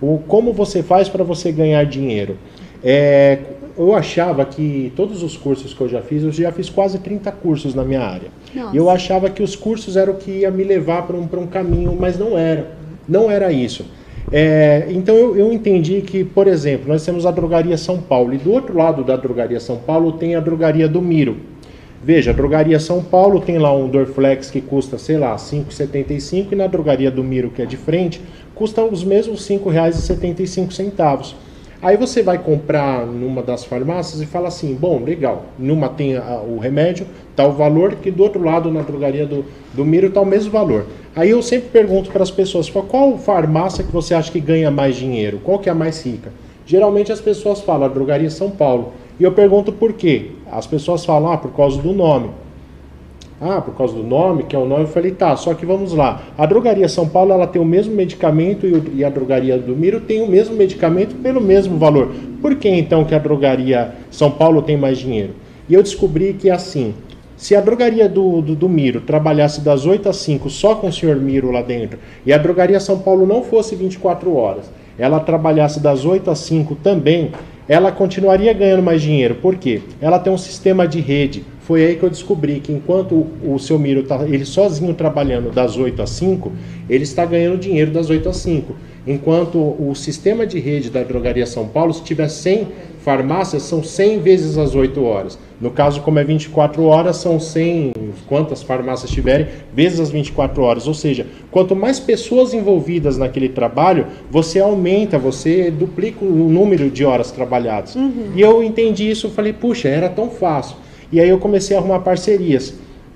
[0.00, 2.36] O, como você faz para você ganhar dinheiro?
[2.82, 3.38] É,
[3.76, 7.30] eu achava que todos os cursos que eu já fiz, eu já fiz quase 30
[7.32, 8.28] cursos na minha área.
[8.54, 8.74] Nossa.
[8.74, 11.40] E eu achava que os cursos eram o que ia me levar para um, pra
[11.40, 12.72] um caminho, mas não era.
[13.08, 13.84] Não era isso.
[14.32, 18.38] É, então eu, eu entendi que, por exemplo, nós temos a Drogaria São Paulo e
[18.38, 21.36] do outro lado da Drogaria São Paulo tem a Drogaria do Miro.
[22.02, 26.52] Veja, a Drogaria São Paulo tem lá um Dorflex que custa, sei lá, R$ 5,75
[26.52, 28.20] e na Drogaria do Miro, que é de frente,
[28.54, 31.34] custa os mesmos R$ 5,75.
[31.84, 36.40] Aí você vai comprar numa das farmácias e fala assim, bom, legal, numa tem a,
[36.40, 37.06] o remédio,
[37.36, 40.86] tal valor, que do outro lado na drogaria do, do Miro está o mesmo valor.
[41.14, 44.96] Aí eu sempre pergunto para as pessoas, qual farmácia que você acha que ganha mais
[44.96, 45.38] dinheiro?
[45.44, 46.32] Qual que é a mais rica?
[46.64, 48.94] Geralmente as pessoas falam, a drogaria São Paulo.
[49.20, 50.30] E eu pergunto por quê?
[50.50, 52.30] As pessoas falam, ah, por causa do nome.
[53.46, 55.92] Ah, por causa do nome, que é o nome, eu falei, tá, só que vamos
[55.92, 56.22] lá.
[56.38, 60.22] A drogaria São Paulo, ela tem o mesmo medicamento e, a drogaria do Miro tem
[60.22, 62.10] o mesmo medicamento pelo mesmo valor.
[62.40, 65.34] Por que então que a drogaria São Paulo tem mais dinheiro?
[65.68, 66.94] E eu descobri que assim,
[67.36, 70.92] se a drogaria do, do, do, Miro trabalhasse das 8 às 5 só com o
[70.92, 75.80] senhor Miro lá dentro, e a drogaria São Paulo não fosse 24 horas, ela trabalhasse
[75.80, 77.30] das 8 às 5 também,
[77.68, 79.34] ela continuaria ganhando mais dinheiro.
[79.36, 79.82] Por quê?
[80.00, 81.44] Ela tem um sistema de rede.
[81.66, 85.50] Foi aí que eu descobri que enquanto o, o seu Miro está ele sozinho trabalhando
[85.50, 86.52] das 8 às 5,
[86.90, 88.74] ele está ganhando dinheiro das 8 às 5.
[89.06, 92.68] Enquanto o sistema de rede da Drogaria São Paulo, se tiver 100
[93.00, 95.38] farmácias, são 100 vezes as 8 horas.
[95.58, 97.92] No caso, como é 24 horas, são 100,
[98.26, 100.86] quantas farmácias tiverem, vezes as 24 horas.
[100.86, 107.06] Ou seja, quanto mais pessoas envolvidas naquele trabalho, você aumenta, você duplica o número de
[107.06, 107.94] horas trabalhadas.
[107.94, 108.32] Uhum.
[108.34, 110.83] E eu entendi isso, falei, puxa, era tão fácil.
[111.14, 112.74] E aí eu comecei a arrumar parcerias.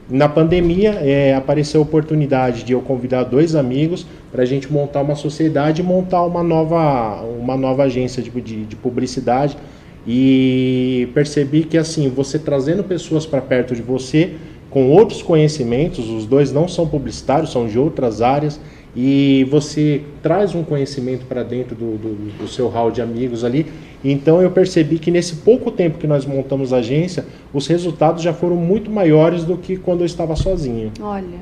[0.09, 5.03] Na pandemia, é, apareceu a oportunidade de eu convidar dois amigos para a gente montar
[5.03, 9.59] uma sociedade e montar uma nova, uma nova agência de, de, de publicidade.
[10.07, 14.35] E percebi que, assim, você trazendo pessoas para perto de você
[14.71, 18.61] com outros conhecimentos, os dois não são publicitários, são de outras áreas,
[18.95, 23.67] e você traz um conhecimento para dentro do, do, do, seu hall de amigos ali.
[24.05, 28.33] Então eu percebi que nesse pouco tempo que nós montamos a agência, os resultados já
[28.33, 30.93] foram muito maiores do que quando eu estava sozinho.
[31.01, 31.39] Olha,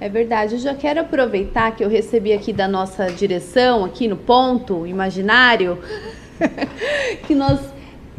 [0.00, 0.54] é verdade.
[0.54, 5.78] Eu já quero aproveitar que eu recebi aqui da nossa direção, aqui no ponto imaginário,
[7.26, 7.60] que nós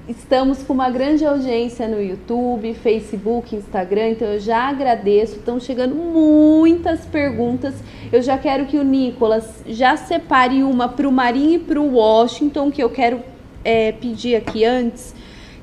[0.07, 5.37] Estamos com uma grande audiência no YouTube, Facebook, Instagram, então eu já agradeço.
[5.37, 7.73] Estão chegando muitas perguntas.
[8.11, 11.95] Eu já quero que o Nicolas já separe uma para o Marinho e para o
[11.95, 13.19] Washington, que eu quero
[13.65, 15.13] é, pedir aqui antes,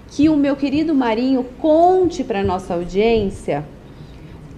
[0.08, 3.64] que o meu querido Marinho conte para nossa audiência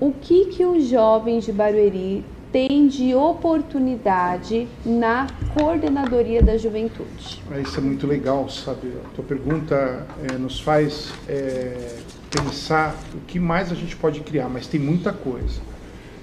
[0.00, 5.26] o que, que os jovens de Barueri tem de oportunidade na
[5.58, 7.42] coordenadoria da juventude?
[7.50, 8.92] É, isso é muito legal, sabe?
[9.04, 11.98] A tua pergunta é, nos faz é,
[12.30, 15.60] pensar o que mais a gente pode criar, mas tem muita coisa.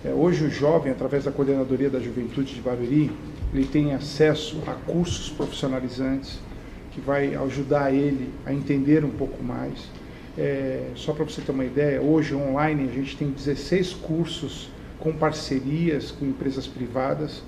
[0.05, 3.11] É, hoje o jovem, através da coordenadoria da juventude de Barueri,
[3.53, 6.39] ele tem acesso a cursos profissionalizantes
[6.91, 9.89] que vai ajudar ele a entender um pouco mais.
[10.37, 14.69] É, só para você ter uma ideia, hoje online a gente tem 16 cursos
[14.99, 17.41] com parcerias com empresas privadas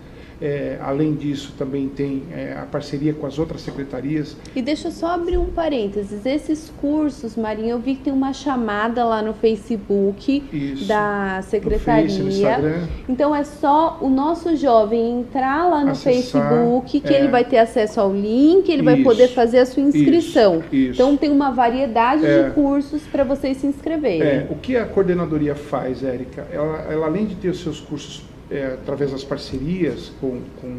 [0.44, 4.36] é, além disso, também tem é, a parceria com as outras secretarias.
[4.54, 6.26] E deixa eu só abrir um parênteses.
[6.26, 12.04] Esses cursos, Marinha, eu vi que tem uma chamada lá no Facebook Isso, da secretaria.
[12.04, 17.20] No Face, então é só o nosso jovem entrar lá no Acessar, Facebook, que é,
[17.20, 20.58] ele vai ter acesso ao link, ele isso, vai poder fazer a sua inscrição.
[20.58, 21.02] Isso, isso.
[21.02, 22.50] Então tem uma variedade de é.
[22.50, 24.22] cursos para vocês se inscreverem.
[24.22, 26.46] É, o que a coordenadoria faz, Érica?
[26.52, 30.78] Ela, ela além de ter os seus cursos é, através das parcerias com, com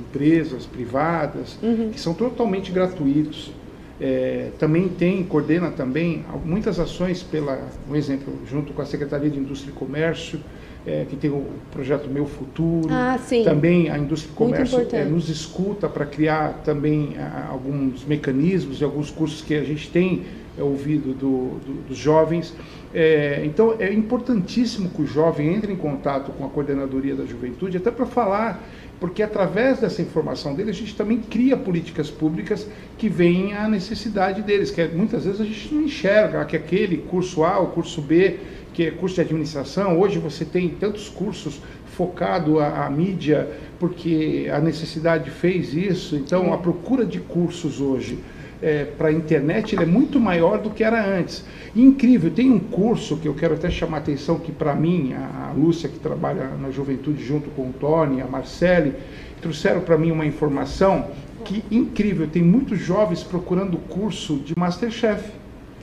[0.00, 1.90] empresas privadas, uhum.
[1.92, 3.52] que são totalmente gratuitos.
[4.00, 9.38] É, também tem, coordena também muitas ações pela, um exemplo, junto com a Secretaria de
[9.38, 10.40] Indústria e Comércio,
[10.86, 12.88] é, que tem o projeto Meu Futuro.
[12.90, 18.80] Ah, também a indústria e comércio é, nos escuta para criar também a, alguns mecanismos
[18.80, 20.22] e alguns cursos que a gente tem
[20.56, 22.54] é, ouvido do, do, dos jovens.
[22.94, 27.76] É, então é importantíssimo que o jovem entre em contato com a coordenadoria da juventude,
[27.76, 28.62] até para falar,
[28.98, 32.66] porque através dessa informação dele a gente também cria políticas públicas
[32.96, 36.96] que veem a necessidade deles, que é, muitas vezes a gente não enxerga que aquele
[36.96, 38.38] curso A, o curso B,
[38.72, 44.48] que é curso de administração, hoje você tem tantos cursos focado a, a mídia, porque
[44.52, 48.18] a necessidade fez isso, então a procura de cursos hoje
[48.62, 51.44] é, para a internet ele é muito maior do que era antes.
[51.74, 55.12] E incrível, tem um curso que eu quero até chamar a atenção, que para mim,
[55.14, 58.94] a, a Lúcia, que trabalha na juventude junto com o Tony, a Marcele,
[59.40, 61.06] trouxeram para mim uma informação
[61.44, 65.30] que incrível, tem muitos jovens procurando curso de Masterchef,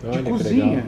[0.04, 0.86] Olha de cozinha.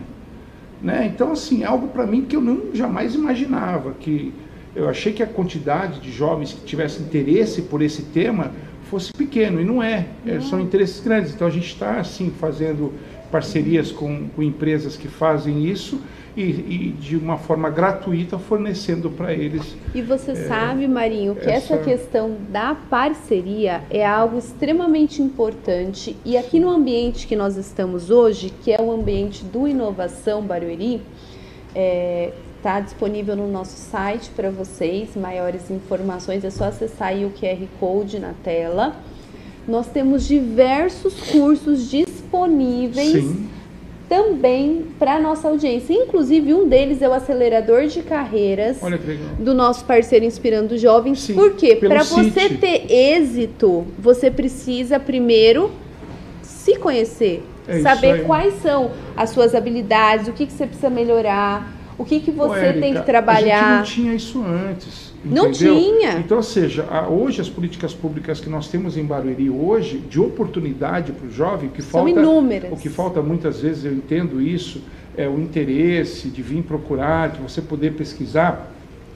[0.81, 1.11] Né?
[1.11, 4.33] Então, assim, algo para mim que eu não jamais imaginava, que
[4.75, 8.51] eu achei que a quantidade de jovens que tivessem interesse por esse tema
[8.89, 11.33] fosse pequeno, e não é, É, são interesses grandes.
[11.33, 12.93] Então, a gente está, assim, fazendo
[13.31, 15.99] parcerias com, com empresas que fazem isso
[16.35, 21.73] e, e de uma forma gratuita fornecendo para eles E você sabe, Marinho, que essa...
[21.73, 26.15] essa- questão da parceria é algo extremamente importante.
[26.23, 31.01] E aqui no ambiente que nós estamos hoje, que é o ambiente do Inovação Barueri,
[32.68, 35.15] está disponível no nosso site para vocês.
[35.15, 38.97] Maiores informações é só acessar aí o QR Code na tela.
[39.65, 43.47] Nós temos diversos cursos disponíveis Sim.
[44.09, 45.93] também para a nossa audiência.
[45.93, 48.80] Inclusive, um deles é o acelerador de carreiras
[49.39, 51.20] do nosso parceiro Inspirando Jovens.
[51.22, 51.74] Sim, Por quê?
[51.74, 55.72] Para você ter êxito, você precisa primeiro
[56.41, 61.76] se conhecer, É saber quais são as suas habilidades, o que, que você precisa melhorar,
[61.97, 63.83] o que, que Ô, você Érica, tem que A trabalhar.
[63.85, 65.13] gente não tinha isso antes.
[65.25, 65.75] Não entendeu?
[65.75, 66.11] tinha.
[66.19, 70.19] Então, ou seja, a- hoje as políticas públicas que nós temos em Barueri hoje, de
[70.19, 72.71] oportunidade para o jovem, que São falta, inúmeras.
[72.71, 74.81] o que falta muitas vezes, eu entendo isso,
[75.17, 78.71] é o interesse de vir procurar, de você poder pesquisar.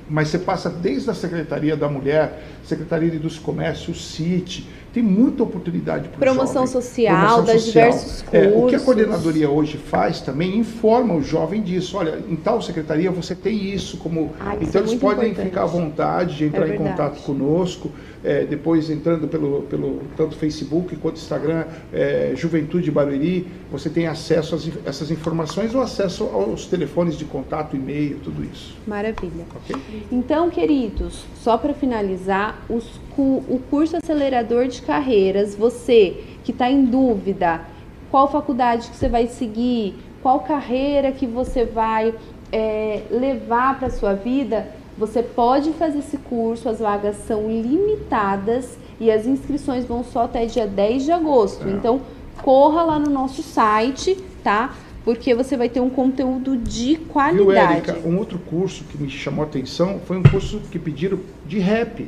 [0.10, 4.68] Mas você passa desde a Secretaria da Mulher, Secretaria de Indústria e Comércio, o CIT,
[4.94, 6.82] tem muita oportunidade para Promoção jovem.
[6.82, 8.84] social, das diversos É, o que a cursos.
[8.84, 11.98] coordenadoria hoje faz também informa o jovem disso.
[11.98, 14.32] Olha, em tal secretaria você tem isso como.
[14.40, 15.48] Ah, então é eles podem importante.
[15.50, 17.90] ficar à vontade de entrar É em contato conosco,
[18.24, 24.56] é, depois entrando pelo, pelo tanto Facebook quanto Instagram, é, Juventude Barueri, você tem acesso
[24.56, 28.78] a essas informações ou acesso aos telefones de contato, e-mail, tudo isso.
[28.88, 29.46] Maravilha.
[29.56, 29.76] Ok?
[30.12, 36.86] Então, queridos, só para finalizar, os o curso acelerador de carreiras, você que está em
[36.86, 37.62] dúvida,
[38.10, 42.14] qual faculdade que você vai seguir, qual carreira que você vai
[42.52, 44.68] é, levar para sua vida,
[45.02, 50.46] você pode fazer esse curso, as vagas são limitadas e as inscrições vão só até
[50.46, 51.68] dia 10 de agosto.
[51.68, 51.72] É.
[51.72, 52.02] Então,
[52.44, 54.76] corra lá no nosso site, tá?
[55.04, 57.90] Porque você vai ter um conteúdo de Viu, qualidade.
[57.90, 57.98] Érica?
[58.08, 62.08] Um outro curso que me chamou a atenção foi um curso que pediram de rap.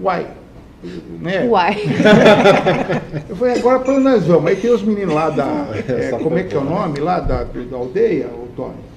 [0.00, 0.28] Uai.
[1.20, 1.44] Né?
[1.48, 1.76] Uai.
[3.28, 4.46] Eu falei, agora para onde nós vamos?
[4.46, 5.44] Aí tem os meninos lá da.
[5.88, 8.95] é, Essa como é que é o nome lá da, da aldeia, o Tony?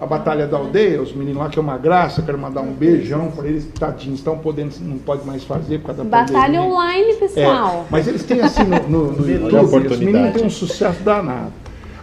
[0.00, 2.72] A Batalha da Aldeia, os meninos lá que é uma graça, eu quero mandar um
[2.72, 6.62] beijão para eles, tadinhos, estão podendo, não pode mais fazer por causa da Batalha pandemia.
[6.62, 7.86] online, É, pessoal.
[7.90, 10.04] mas eles têm assim no, no, no YouTube, os oportunidade.
[10.06, 11.52] meninos têm um sucesso danado.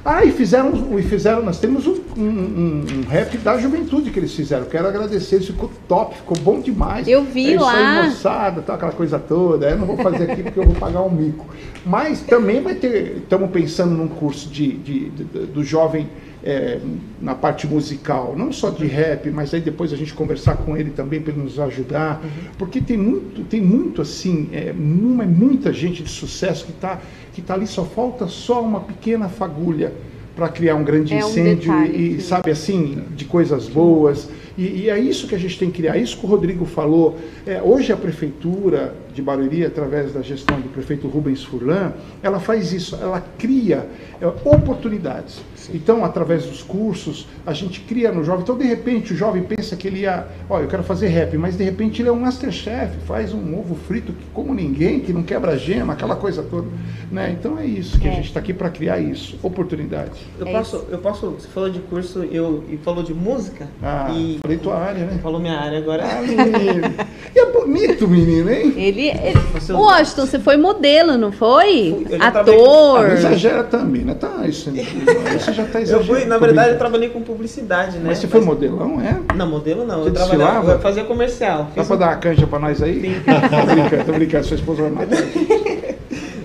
[0.06, 4.18] Ah, e fizeram, e fizeram nós temos um, um- um- um rap da juventude que
[4.20, 4.64] eles fizeram.
[4.66, 7.06] Quero agradecer, eles ficou top, ficou bom demais.
[7.08, 8.04] Eu vi é isso lá.
[8.04, 9.70] Aí, moçada, tá, aquela coisa toda.
[9.70, 11.46] Eu não vou fazer aqui porque eu vou pagar um mico.
[11.86, 16.08] Mas também vai ter, estamos pensando num curso de, de- de- do jovem
[16.48, 16.80] é,
[17.22, 20.92] na parte musical, não só de rap, mas aí depois a gente conversar com ele
[20.92, 22.24] também para ele nos ajudar,
[22.58, 27.02] porque tem muito, tem muito assim, é, mu- é muita gente de sucesso que está
[27.34, 29.92] que tá ali, só falta só uma pequena fagulha
[30.36, 34.30] para criar um grande É um incêndio detalhe e, que- sabe assim, de coisas boas.
[34.58, 37.18] E, e é isso que a gente tem que criar, isso que o Rodrigo falou.
[37.46, 41.92] É, hoje a prefeitura de Barueri, através da gestão do prefeito Rubens Furlan,
[42.22, 43.88] ela faz isso, ela cria
[44.22, 45.42] é, oportunidades.
[45.74, 48.44] Então, através dos cursos, a gente cria no jovem.
[48.44, 51.58] Então, de repente, o jovem pensa que ele ia, ó, eu quero fazer rap, mas
[51.58, 55.24] de repente ele é um masterchef, faz um ovo frito que como ninguém, que não
[55.24, 56.68] quebra gema, aquela coisa toda.
[57.12, 57.36] Né?
[57.38, 58.16] Então é isso que a É.
[58.16, 60.20] gente está aqui para criar isso, oportunidades.
[60.40, 64.10] Eu É posso, eu posso, você falou de curso eu, e falou de música, Ah,
[64.16, 65.20] e falei tua área, né?
[65.24, 66.04] falou minha área agora.
[66.06, 66.94] Ah, menino.
[67.36, 68.74] E é bonito, menino, hein?
[68.78, 69.40] Ele, ele...
[69.54, 71.96] Você- Ô, Washington, você foi modelo, não foi?
[72.06, 73.12] Fui, eu já trabalhei Ah, Ator.
[73.12, 74.14] exagera também, né?
[74.14, 76.06] Tá, isso, você já tá Eu exagerando.
[76.06, 78.04] fui, na verdade, eu trabalhei com publicidade, né?
[78.08, 79.20] Mas você foi modelão, é?
[79.36, 80.04] Não, modelo não.
[80.04, 81.64] Você eu trabalhava, eu fazia comercial.
[81.76, 83.02] Dá Fiz pra um- dar uma canja pra nós aí?
[83.02, 83.22] Sim.
[83.26, 85.18] tô brincando, tô brincando, sua esposa vai matar.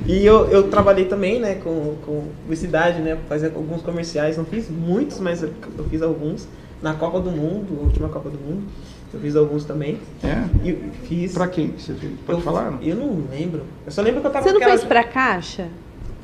[0.04, 3.16] E eu, eu trabalhei também, né, com, com publicidade, né?
[3.28, 6.48] Fazia alguns comerciais, não fiz muitos, mas eu, eu fiz alguns.
[6.82, 8.64] Na Copa do Mundo, a última Copa do Mundo,
[9.14, 9.98] eu fiz alguns também.
[10.24, 10.42] É?
[10.68, 10.76] E
[11.08, 11.32] fiz.
[11.34, 12.12] Pra quem que você fez?
[12.26, 12.70] Pode eu, falar?
[12.70, 12.78] não?
[12.82, 13.62] Eu não lembro.
[13.86, 15.66] Eu só lembro que eu tava Você não fez pra caixa?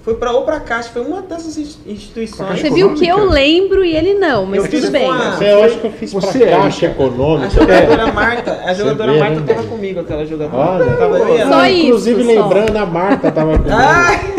[0.04, 2.58] Foi pra ou pra Caixa, foi uma dessas instituições.
[2.60, 3.34] Você viu que eu econômica?
[3.34, 5.04] lembro e ele não, mas Eu tudo fiz bem.
[5.04, 7.02] com a- Você, eu acho que eu fiz Você pra é, Caixa Ricardo.
[7.02, 7.50] A Econômica.
[7.50, 9.46] jogadora Marta, a jogadora Marta né?
[9.54, 10.56] tava comigo, aquela jogadora.
[10.82, 11.52] Olha, tava ela.
[11.52, 12.42] Só Ah, isso, Inclusive, só.
[12.42, 13.70] lembrando, a Marta tava comigo.
[13.70, 14.37] Ah!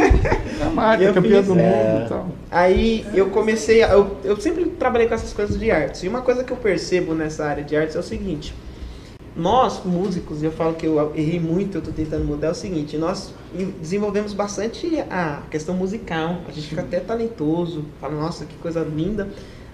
[0.80, 2.04] A Marta, Eu campeã fiz, do mundo é.
[2.06, 2.28] e tal.
[2.52, 6.04] Aí eu comecei, a, eu, eu sempre trabalhei com essas coisas de artes.
[6.04, 8.54] E uma coisa que eu percebo nessa área de artes é o seguinte:
[9.36, 12.98] nós, músicos, eu falo que eu errei muito, eu estou tentando mudar, é o seguinte,
[12.98, 13.34] nós
[13.80, 19.30] desenvolvemos bastante a questão musical, a gente fica até talentoso, fala, nossa, que coisa linda,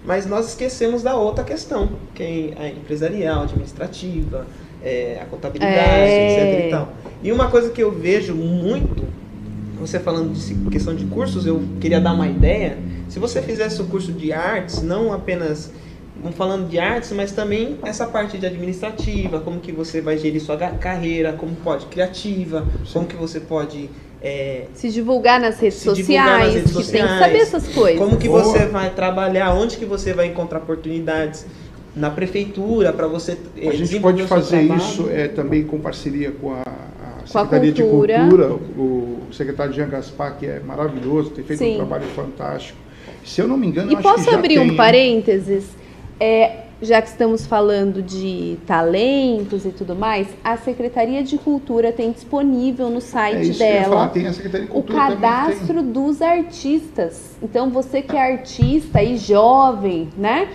[0.06, 4.46] mas nós esquecemos da outra questão, que é a empresarial, administrativa,
[4.84, 6.60] é, a contabilidade, É.
[6.60, 6.68] etc.
[6.68, 6.90] E, tal.
[7.24, 9.04] e uma coisa que eu vejo muito,
[9.80, 12.78] você falando de questão de cursos, eu queria dar uma ideia.
[13.10, 15.72] Se você fizesse o curso de artes, não apenas
[16.22, 20.42] vamos falando de artes, mas também essa parte de administrativa, como que você vai gerir
[20.42, 23.90] sua carreira, como pode criativa, como que você pode
[24.22, 27.20] é, Se divulgar nas redes Se divulgar nas sociais, redes que tem que sociais.
[27.20, 28.00] saber essas coisas.
[28.00, 28.44] como que Boa.
[28.44, 31.46] você vai trabalhar, onde que você vai encontrar oportunidades
[31.96, 36.54] na prefeitura para você é, A gente pode fazer isso é, também com parceria com
[36.54, 36.64] a,
[37.26, 38.20] a Com a Secretaria de Cultura.
[38.20, 41.74] Cultura, o, secretário Jean Gaspar, que é maravilhoso, tem feito Sim.
[41.74, 42.78] um trabalho fantástico.
[43.24, 45.66] Se eu não me engano, E eu acho que posso abrir tem- um parênteses?
[46.20, 52.12] É, já que estamos falando de talentos e tudo mais, a Secretaria de Cultura tem
[52.12, 55.16] disponível no É site falar, dela tem de o Cultura tem.
[55.18, 57.36] cadastro dos artistas.
[57.42, 60.48] Então você que é artista e jovem, né?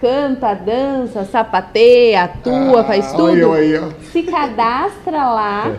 [0.00, 3.36] Canta, dança, sapateia, atua, Ah, faz olha tudo.
[3.38, 3.88] eu aí, ó.
[4.12, 5.72] Se cadastra lá,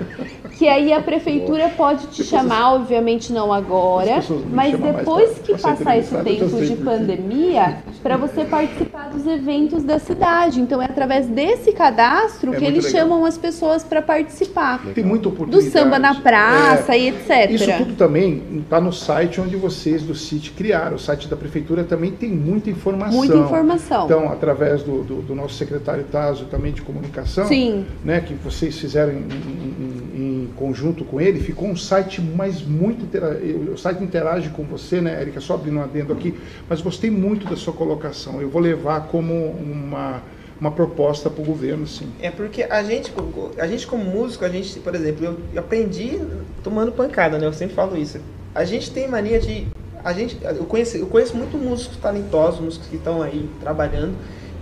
[0.57, 6.15] que aí a prefeitura pode te chamar, obviamente não agora, mas depois que passar esse
[6.15, 10.61] tempo de pandemia, para você participar dos eventos da cidade.
[10.61, 13.01] Então é através desse cadastro É que eles legal.
[13.01, 14.81] chamam as pessoas para participar.
[14.93, 15.71] Tem muita Do oportunidade.
[15.71, 17.51] samba na praça É, e etc.
[17.51, 20.95] Isso tudo também está no site onde vocês do CIT criaram.
[20.95, 23.15] O site da prefeitura também tem muita informação.
[23.17, 24.05] Muita informação.
[24.05, 27.85] Então, através do, do- do nosso secretário Tazo também de comunicação, Sim.
[28.03, 32.61] né, que vocês fizeram em, em- em- em conjunto com ele, ficou um site mais
[32.61, 33.39] muito intera-
[33.73, 35.41] o site interage com você, né, Érica?
[35.41, 36.35] Só abrindo um adendo aqui,
[36.69, 38.41] mas gostei muito da sua colocação.
[38.41, 40.21] Eu vou levar como uma,
[40.59, 42.07] uma proposta para o governo, sim.
[42.21, 43.11] É porque a gente,
[43.57, 46.19] a gente como músico, a gente, por exemplo, eu, aprendi
[46.63, 47.45] tomando pancada, né?
[47.45, 48.19] Eu sempre falo isso.
[48.53, 49.67] A gente tem mania de.
[50.03, 54.13] A gente, eu, conheço, eu conheço muito músicos talentosos, músicos que estão aí trabalhando,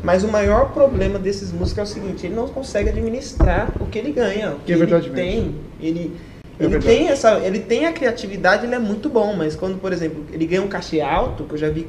[0.03, 3.97] mas o maior problema desses músicos é o seguinte: ele não consegue administrar o que
[3.97, 5.41] ele ganha, o que É verdade ele mesmo.
[5.41, 5.55] tem.
[5.89, 6.11] Ele,
[6.59, 9.91] É ele, tem essa, ele tem a criatividade, ele é muito bom, mas quando, por
[9.91, 11.87] exemplo, ele ganha um cachê alto, que eu já vi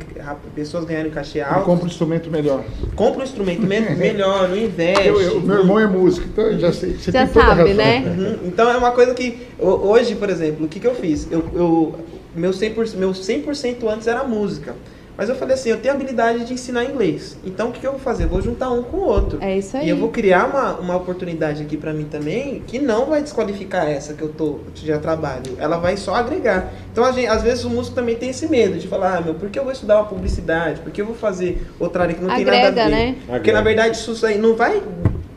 [0.55, 2.65] pessoas ganharem cachê Ele alto, compra um instrumento melhor.
[2.97, 5.07] compra um instrumento me- melhor, não investe.
[5.07, 6.95] Eu, eu- meu irmão é músico, então eu já sei.
[6.95, 7.75] Você Já tem toda a sabe, razão.
[7.77, 7.99] né?
[8.17, 8.49] Uhum.
[8.49, 11.29] Então é uma coisa que ho- hoje, por exemplo, o que, que eu fiz?
[11.31, 11.95] Eu, eu,
[12.35, 14.75] meu 100%, meu 100% antes era música.
[15.17, 17.37] Mas eu falei assim, eu tenho habilidade de ensinar inglês.
[17.45, 18.25] Então o que, que eu vou fazer?
[18.25, 19.39] Eu vou juntar um com o outro.
[19.41, 19.87] É isso aí.
[19.87, 23.89] E eu vou criar uma, uma oportunidade aqui pra mim também que não vai desqualificar
[23.89, 25.57] essa que eu tô que já trabalho.
[25.59, 26.73] Ela vai só agregar.
[26.91, 29.35] Então a gente, às vezes o músico também tem esse medo de falar, ah, meu,
[29.35, 30.81] por que eu vou estudar uma publicidade?
[30.81, 32.91] Por que eu vou fazer outra área que não tem nada a Agrega, ver?
[32.91, 33.17] né?
[33.27, 34.83] Porque na verdade isso aí não vai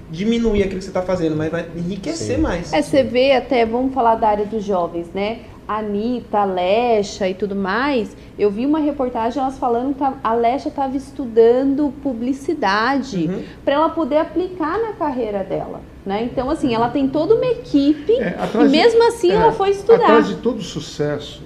[0.09, 2.41] diminuir aquilo que você está fazendo, mas vai enriquecer Sim.
[2.41, 2.73] mais.
[2.73, 5.39] É, você vê até, vamos falar da área dos jovens, né?
[5.67, 8.15] Anitta, a Lecha e tudo mais.
[8.39, 13.43] Eu vi uma reportagem elas falando que a Lecha estava estudando publicidade Uhum.
[13.65, 16.23] para ela poder aplicar na carreira dela, né?
[16.23, 19.51] Então, assim, ela tem toda uma equipe É, e atrás de- mesmo assim é, ela
[19.51, 20.03] foi estudar.
[20.03, 21.41] Atrás de todo sucesso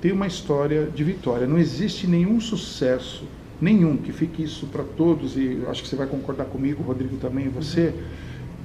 [0.00, 1.46] tem uma história de vitória.
[1.46, 3.24] Não existe nenhum sucesso,
[3.60, 7.46] nenhum, que fique isso para todos, e acho que você vai concordar comigo, Rodrigo também,
[7.46, 7.92] e você,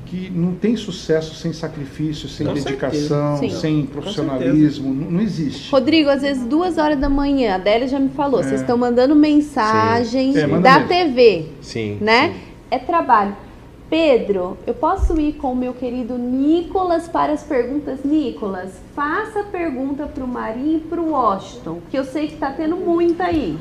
[0.06, 4.94] que não tem sucesso sem sacrifício, sem Com dedicação, sem profissionalismo.
[4.94, 5.72] Não, não existe.
[5.72, 8.44] Rodrigo, às vezes duas horas da manhã, a Adélia já me falou, É.
[8.44, 10.40] vocês estão mandando mensagem Sim.
[10.40, 10.88] É, manda da mesmo.
[10.90, 11.46] TV.
[11.62, 11.98] Sim.
[12.02, 12.30] né?
[12.30, 12.40] sim.
[12.72, 13.36] É trabalho.
[13.90, 18.00] Pedro, eu posso ir com o meu querido Nicolas para as perguntas?
[18.04, 22.36] Nicolas, faça a pergunta para o Marinho e para o Washington, que eu sei que
[22.36, 23.56] tá tendo muita aí.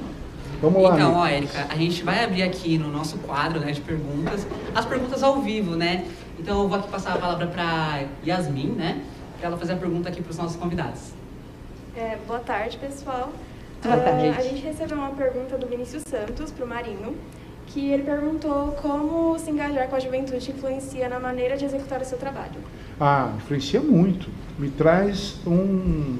[0.63, 0.95] Vamos lá.
[0.95, 4.87] Então, ó, Érica, a gente vai abrir aqui no nosso quadro né, de perguntas, as
[4.87, 6.05] perguntas ao vivo, né?
[6.39, 9.03] Então eu vou aqui passar a palavra para Yasmin, né?
[9.39, 11.13] Para ela fazer a pergunta aqui para os nossos convidados.
[11.97, 13.33] É, boa tarde, pessoal.
[13.83, 14.29] Boa Ah, tarde.
[14.29, 17.15] A gente recebeu uma pergunta do Vinícius Santos para o Marinho,
[17.67, 22.05] que ele perguntou como se engajar com a juventude influencia na maneira de executar o
[22.05, 22.55] seu trabalho.
[23.01, 24.29] Ah, influencia muito.
[24.59, 26.19] Me traz um,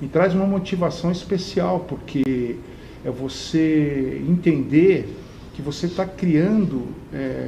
[0.00, 2.56] me traz uma motivação especial, porque
[3.04, 5.16] é você entender
[5.54, 7.46] que você está criando é,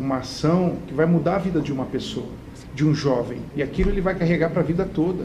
[0.00, 2.28] uma ação que vai mudar a vida de uma pessoa,
[2.74, 5.24] de um jovem, e aquilo ele vai carregar para a vida toda.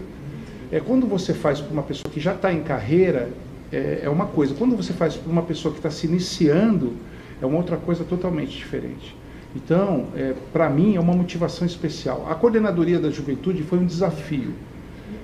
[0.72, 3.30] É quando você faz para uma pessoa que já está em carreira
[3.72, 4.54] é, é uma coisa.
[4.54, 6.94] Quando você faz para uma pessoa que está se iniciando
[7.42, 9.16] é uma outra coisa totalmente diferente.
[9.56, 12.28] Então, é, para mim, é uma motivação especial.
[12.30, 14.54] A coordenadoria da juventude foi um desafio.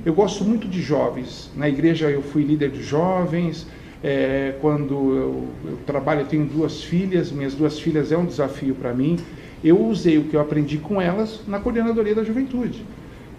[0.05, 1.51] Eu gosto muito de jovens.
[1.55, 3.67] Na igreja eu fui líder de jovens.
[4.03, 7.31] É, quando eu, eu trabalho, eu tenho duas filhas.
[7.31, 9.17] Minhas duas filhas é um desafio para mim.
[9.63, 12.83] Eu usei o que eu aprendi com elas na coordenadoria da juventude.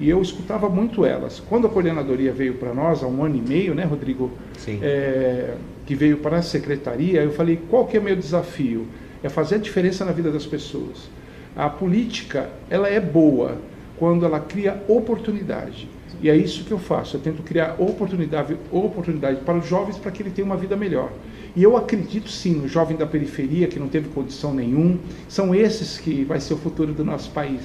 [0.01, 1.41] E eu escutava muito elas.
[1.41, 4.31] Quando a coordenadoria veio para nós, há um ano e meio, né, Rodrigo?
[4.59, 4.79] Sim.
[4.83, 5.55] É,
[5.87, 8.87] que veio para a secretaria, eu falei: qual que é o meu desafio?
[9.23, 11.09] É fazer a diferença na vida das pessoas.
[11.55, 13.59] A política, ela é boa
[13.99, 15.89] quando ela cria oportunidade.
[16.21, 17.17] E é isso que eu faço.
[17.17, 21.11] Eu tento criar oportunidade, oportunidade para os jovens para que ele tenha uma vida melhor.
[21.55, 24.99] E eu acredito sim no jovem da periferia que não teve condição nenhum.
[25.29, 27.63] São esses que vai ser o futuro do nosso país.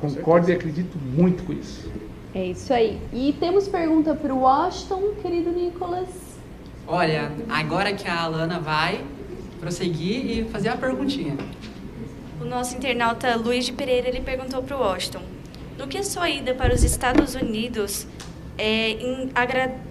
[0.00, 1.90] Concordo e acredito muito com isso.
[2.34, 2.98] É isso aí.
[3.12, 6.08] E temos pergunta para o Washington, querido Nicolas.
[6.86, 9.04] Olha, agora que a Alana vai
[9.60, 11.36] prosseguir e fazer a perguntinha.
[12.40, 15.22] O nosso internauta Luiz de Pereira ele perguntou para o Washington:
[15.78, 18.06] no que a sua ida para os Estados Unidos
[18.58, 19.30] é, em,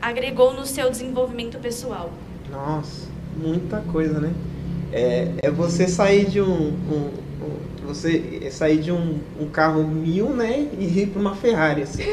[0.01, 2.11] agregou no seu desenvolvimento pessoal?
[2.49, 4.31] Nossa, muita coisa, né?
[4.91, 7.09] É, é você sair de um, um,
[7.41, 12.03] um você sair de um, um, carro mil, né, e ir para uma Ferrari, assim.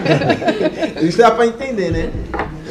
[1.02, 2.10] Isso dá para entender, né?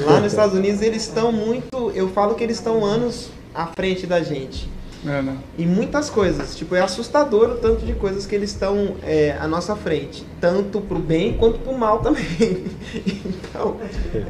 [0.05, 4.05] Lá nos Estados Unidos eles estão muito, eu falo que eles estão anos à frente
[4.05, 4.69] da gente.
[5.05, 5.37] É, né?
[5.57, 6.55] E muitas coisas.
[6.57, 10.25] Tipo, é assustador o tanto de coisas que eles estão é, à nossa frente.
[10.41, 12.25] Tanto pro bem quanto pro mal também.
[13.07, 13.77] então,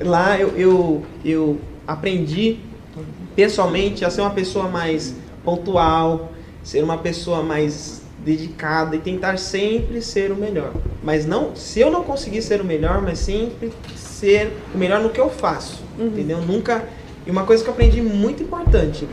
[0.06, 2.60] lá eu, eu, eu aprendi
[3.40, 5.16] pessoalmente a ser uma pessoa mais
[5.46, 10.74] pontual, ser uma pessoa mais dedicada e tentar sempre ser o melhor.
[11.02, 15.10] Mas não, se eu não conseguir ser o melhor, mas sempre ser o melhor no
[15.10, 16.08] que eu faço, uhum.
[16.08, 16.42] entendeu?
[16.42, 16.84] Nunca.
[17.26, 19.08] E uma coisa que eu aprendi muito importante,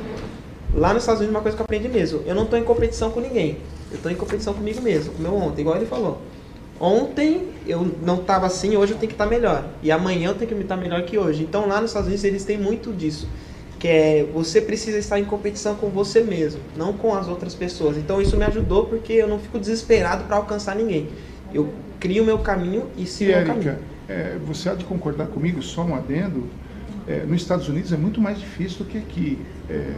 [0.75, 3.11] Lá nos Estados Unidos, uma coisa que eu aprendi mesmo: eu não estou em competição
[3.11, 3.57] com ninguém.
[3.91, 6.21] Eu estou em competição comigo mesmo, com o meu ontem, igual ele falou.
[6.79, 9.65] Ontem eu não estava assim, hoje eu tenho que estar tá melhor.
[9.83, 11.45] E amanhã eu tenho que estar tá melhor que hoje.
[11.45, 13.27] Então lá nos Estados Unidos eles têm muito disso.
[13.87, 17.97] Que é você precisa estar em competição com você mesmo, não com as outras pessoas.
[17.97, 21.09] Então isso me ajudou porque eu não fico desesperado para alcançar ninguém.
[21.55, 23.79] Eu crio o meu caminho e sigo o meu caminho.
[24.09, 26.49] É, você há de concordar comigo, só um adendo,
[27.07, 29.39] é, nos Estados Unidos é muito mais difícil do que aqui.
[29.71, 29.89] É,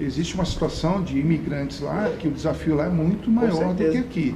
[0.00, 3.98] existe uma situação de imigrantes lá que o desafio lá é muito maior do que
[3.98, 4.34] aqui.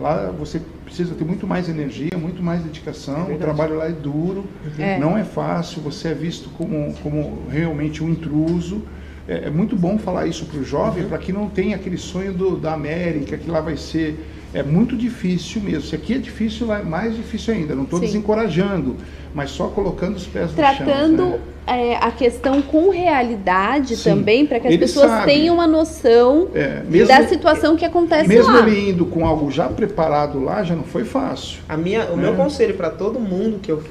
[0.00, 3.28] Lá você precisa ter muito mais energia, muito mais dedicação.
[3.28, 4.46] É o trabalho lá é duro,
[4.78, 4.98] é.
[4.98, 5.82] não é fácil.
[5.82, 8.82] Você é visto como, como realmente um intruso.
[9.28, 11.08] É, é muito bom falar isso para o jovem, uhum.
[11.08, 14.24] para que não tenha aquele sonho do, da América, que lá vai ser
[14.56, 15.82] é muito difícil mesmo.
[15.82, 17.74] Se aqui é difícil, lá é mais difícil ainda.
[17.74, 18.96] Não estou desencorajando,
[19.34, 20.86] mas só colocando os pés Tratando no chão.
[20.86, 21.40] Tratando né?
[21.66, 24.10] é, a questão com realidade Sim.
[24.10, 25.26] também, para que as ele pessoas sabe.
[25.26, 28.62] tenham uma noção é, mesmo, da situação que acontece mesmo lá.
[28.62, 31.58] Mesmo ele indo com algo já preparado lá, já não foi fácil.
[31.68, 32.36] A minha, o meu é.
[32.36, 33.84] conselho para todo mundo que, eu,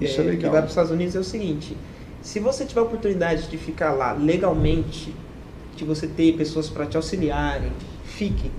[0.00, 1.76] Isso é, é que vai para os Estados Unidos é o seguinte:
[2.20, 5.12] se você tiver a oportunidade de ficar lá legalmente,
[5.74, 7.72] de você ter pessoas para te auxiliarem,
[8.04, 8.52] fique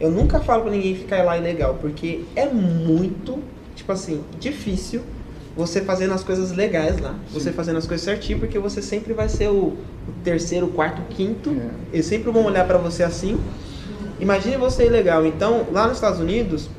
[0.00, 3.38] eu nunca falo pra ninguém ficar lá ilegal, porque é muito,
[3.76, 5.02] tipo assim, difícil
[5.54, 7.10] você fazendo as coisas legais lá.
[7.10, 7.34] Sim.
[7.34, 9.76] Você fazendo as coisas certinho, porque você sempre vai ser o,
[10.08, 11.50] o terceiro, o quarto, o quinto.
[11.50, 11.70] É.
[11.92, 13.38] Eles sempre vão olhar para você assim.
[14.18, 15.26] Imagine você ilegal.
[15.26, 16.70] Então, lá nos Estados Unidos,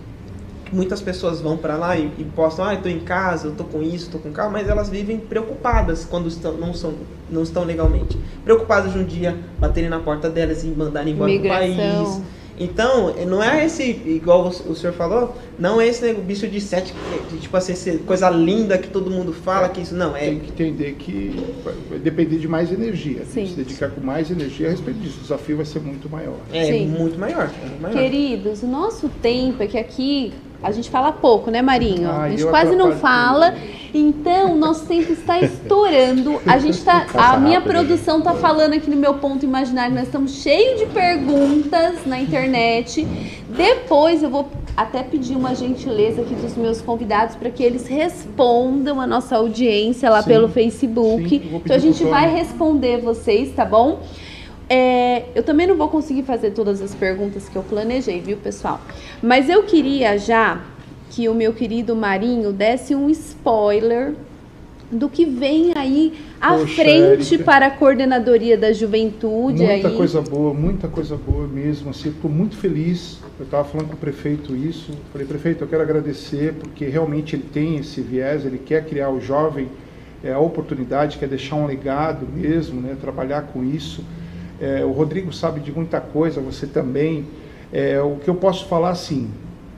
[0.71, 3.65] muitas pessoas vão para lá e, e, postam, ah, eu tô em casa, eu tô
[3.65, 6.95] com isso, tô com carro, mas elas vivem preocupadas quando estão, não, são,
[7.29, 8.17] não estão legalmente.
[8.43, 11.67] Preocupadas de um dia baterem na porta delas e mandarem embora Migração.
[11.67, 16.61] do país então, não é esse, igual o senhor falou, não é esse bicho de
[16.61, 16.93] sete,
[17.31, 20.21] de, tipo assim, coisa linda que todo mundo fala, é, que isso não é.
[20.21, 21.43] Tem que entender que
[21.89, 23.25] vai depender de mais energia.
[23.25, 23.33] Sim.
[23.33, 25.17] Tem que se dedicar com mais energia a respeito disso.
[25.19, 26.37] O desafio vai ser muito maior.
[26.53, 26.87] É, Sim.
[26.87, 27.97] muito maior, é muito maior.
[27.97, 30.33] Queridos, o nosso tempo é que aqui
[30.63, 32.09] a gente fala pouco, né, Marinho?
[32.09, 33.53] a gente quase não fala.
[33.93, 36.39] Então, nosso tempo está estourando.
[36.47, 40.35] A gente tá, a minha produção está falando aqui no meu ponto imaginário, nós estamos
[40.35, 43.05] cheios de perguntas na internet.
[43.49, 49.01] Depois eu vou até pedir uma gentileza aqui dos meus convidados para que eles respondam
[49.01, 51.27] a nossa audiência lá sim, pelo Facebook.
[51.29, 53.99] Sim, então a gente vai responder vocês, tá bom?
[54.73, 58.79] É, eu também não vou conseguir fazer todas as perguntas que eu planejei, viu, pessoal?
[59.21, 60.61] Mas eu queria já
[61.09, 64.13] que o meu querido Marinho desse um spoiler
[64.89, 69.61] do que vem aí à Poxa, frente Erika, para a coordenadoria da juventude.
[69.61, 69.97] Muita aí.
[69.97, 71.89] coisa boa, muita coisa boa mesmo.
[71.89, 73.19] Assim, estou muito feliz.
[73.37, 74.93] Eu estava falando com o prefeito isso.
[75.11, 79.19] Falei, prefeito, eu quero agradecer porque realmente ele tem esse viés, ele quer criar o
[79.19, 79.67] jovem
[80.23, 84.01] é, a oportunidade, quer deixar um legado mesmo, né, trabalhar com isso.
[84.61, 87.25] É, o Rodrigo sabe de muita coisa, você também.
[87.73, 89.29] É, o que eu posso falar, assim,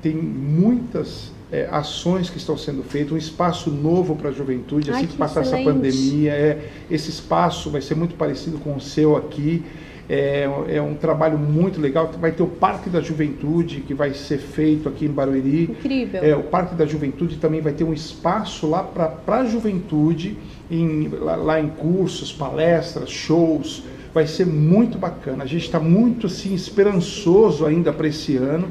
[0.01, 4.97] tem muitas é, ações que estão sendo feitas, um espaço novo para a juventude, Ai,
[4.97, 6.31] assim que, que passar essa pandemia.
[6.31, 9.63] É, esse espaço vai ser muito parecido com o seu aqui.
[10.09, 12.11] É, é, um trabalho muito legal.
[12.19, 15.63] Vai ter o Parque da Juventude, que vai ser feito aqui em Barueri.
[15.63, 16.21] Incrível.
[16.21, 20.37] É, o Parque da Juventude também vai ter um espaço lá para a juventude,
[20.69, 23.83] em, lá, lá em cursos, palestras, shows.
[24.13, 25.43] Vai ser muito bacana.
[25.43, 28.67] A gente está muito assim, esperançoso ainda para esse ano.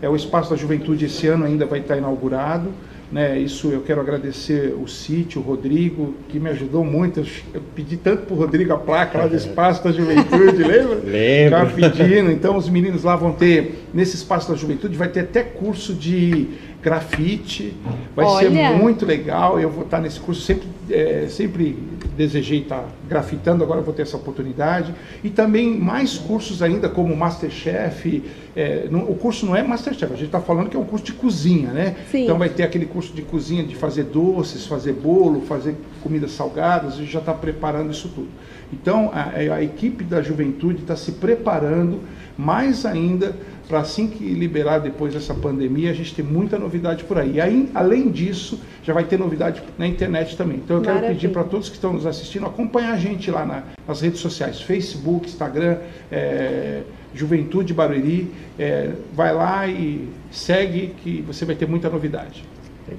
[0.00, 2.70] É, o Espaço da Juventude esse ano ainda vai estar inaugurado.
[3.10, 7.24] Né, isso eu quero agradecer o Sítio, o Rodrigo, que me ajudou muito.
[7.54, 10.96] Eu pedi tanto para o Rodrigo a placa lá do Espaço da Juventude, lembra?
[11.04, 11.70] Lembro.
[11.70, 12.32] Ficava pedindo.
[12.32, 16.48] Então os meninos lá vão ter, nesse Espaço da Juventude, vai ter até curso de
[16.86, 17.74] grafite.
[18.14, 18.48] Vai Olha.
[18.48, 19.58] ser muito legal.
[19.58, 21.76] Eu vou estar nesse curso, sempre, é, sempre
[22.16, 24.94] desejei estar grafitando, agora vou ter essa oportunidade.
[25.24, 28.22] E também mais cursos ainda, como Masterchef.
[28.54, 31.04] É, não- o curso não é Masterchef, a gente está falando que é um curso
[31.04, 31.96] de cozinha, né?
[32.10, 32.22] Sim.
[32.22, 36.94] Então vai ter aquele curso de cozinha de fazer doces, fazer bolo, fazer comidas salgadas,
[36.94, 38.28] a gente já está preparando isso tudo.
[38.72, 42.00] Então a, a equipe da juventude está se preparando
[42.38, 43.34] mais ainda
[43.68, 47.32] para assim que liberar depois dessa pandemia, a gente ter muita novidade por aí.
[47.34, 50.58] E aí, além disso, já vai ter novidade na internet também.
[50.58, 51.18] Então eu quero Maravilha.
[51.20, 54.60] pedir para todos que estão nos assistindo acompanhar a gente lá na- nas redes sociais,
[54.60, 55.78] Facebook, Instagram,
[56.12, 56.82] é,
[57.14, 58.30] Juventude Barueri.
[58.58, 62.44] É, vai lá e segue que você vai ter muita novidade.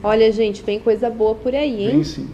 [0.03, 1.91] Olha, gente, vem coisa boa por aí, hein?
[1.91, 2.27] Vem sim.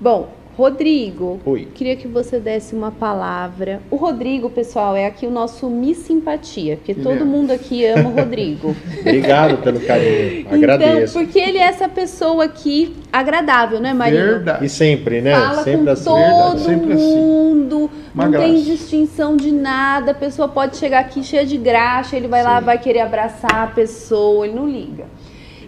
[0.00, 1.68] Bom, Rodrigo, Oi.
[1.74, 3.80] queria que você desse uma palavra.
[3.90, 7.24] O Rodrigo, pessoal, é aqui o nosso Miss Simpatia, porque Ele todo é.
[7.24, 8.76] mundo aqui ama o Rodrigo.
[9.00, 10.46] Obrigado pelo carinho.
[10.50, 11.18] Agradeço.
[11.18, 14.22] Então, porque ele é essa pessoa aqui agradável, né, Maria?
[14.22, 14.66] Verdade.
[14.66, 15.32] E sempre, né?
[15.32, 16.04] Fala sempre com assim.
[16.04, 17.16] todo sempre assim.
[17.16, 18.70] mundo, Uma não tem graça.
[18.70, 20.10] distinção de nada.
[20.10, 23.66] A pessoa pode chegar aqui cheia de graxa, ele vai lá, vai querer abraçar a
[23.68, 25.06] pessoa, ele não liga.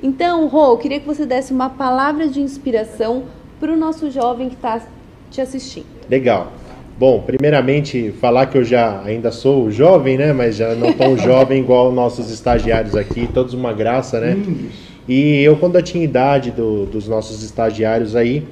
[0.03, 3.23] Então, Rô, eu queria que você desse uma palavra de inspiração
[3.63, 4.83] para o nosso jovem que está
[5.31, 5.87] te assistindo.
[6.11, 6.53] Legal.
[6.99, 10.33] Bom, primeiramente, falar que eu já ainda sou jovem, né?
[10.33, 14.35] Mas já não tão jovem igual nossos estagiários aqui, todos uma graça, né?
[14.35, 14.73] Lindos.
[15.09, 18.43] E eu, quando eu tinha idade do- dos nossos estagiários aí,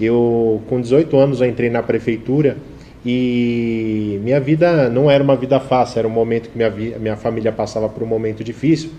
[0.00, 2.56] eu, com 18 anos, eu entrei na prefeitura
[3.04, 7.52] e minha vida não era uma vida fácil, era um momento que minha, minha família
[7.52, 8.90] passava por um momento difícil.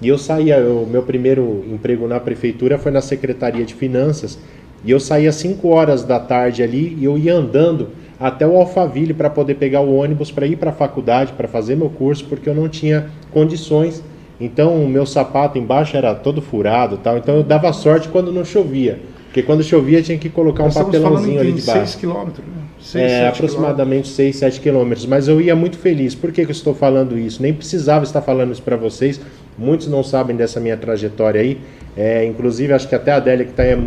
[0.00, 4.38] E eu saía, o meu primeiro emprego na prefeitura foi na Secretaria de Finanças,
[4.84, 8.56] e eu saía às 5 horas da tarde ali e eu ia andando até o
[8.56, 12.24] Alphaville para poder pegar o ônibus para ir para a faculdade, para fazer meu curso,
[12.26, 14.02] porque eu não tinha condições.
[14.40, 17.16] Então o meu sapato embaixo era todo furado, tal.
[17.16, 20.74] Então eu dava sorte quando não chovia, porque quando chovia tinha que colocar um Nós
[20.74, 21.80] papelãozinho ali em debaixo.
[21.80, 22.62] 6 quilômetros, né?
[22.82, 25.06] Seis, É, sete aproximadamente 6, 7 quilômetros.
[25.06, 26.14] Mas eu ia muito feliz.
[26.14, 27.40] Por que, que eu estou falando isso?
[27.40, 29.20] Nem precisava estar falando isso para vocês.
[29.56, 31.58] Muitos não sabem dessa minha trajetória aí.
[31.96, 33.78] É, inclusive, acho que até a Adélia, que tá aí,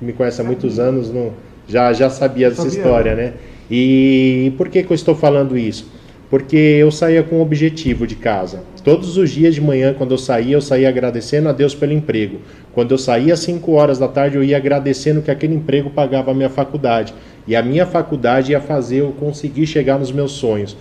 [0.00, 1.32] me conhece há muitos anos, não,
[1.68, 2.78] já, já sabia dessa Sabia.
[2.78, 3.32] história, né?
[3.70, 5.90] E por que, que eu estou falando isso?
[6.28, 8.62] Porque eu saía com um objetivo de casa.
[8.84, 12.38] Todos os dias de manhã, quando eu saía, eu saía agradecendo a Deus pelo emprego.
[12.72, 16.30] Quando eu saía às 5 horas da tarde, eu ia agradecendo que aquele emprego pagava
[16.30, 17.12] a minha faculdade.
[17.46, 20.76] E a minha faculdade ia fazer eu conseguir chegar nos meus sonhos.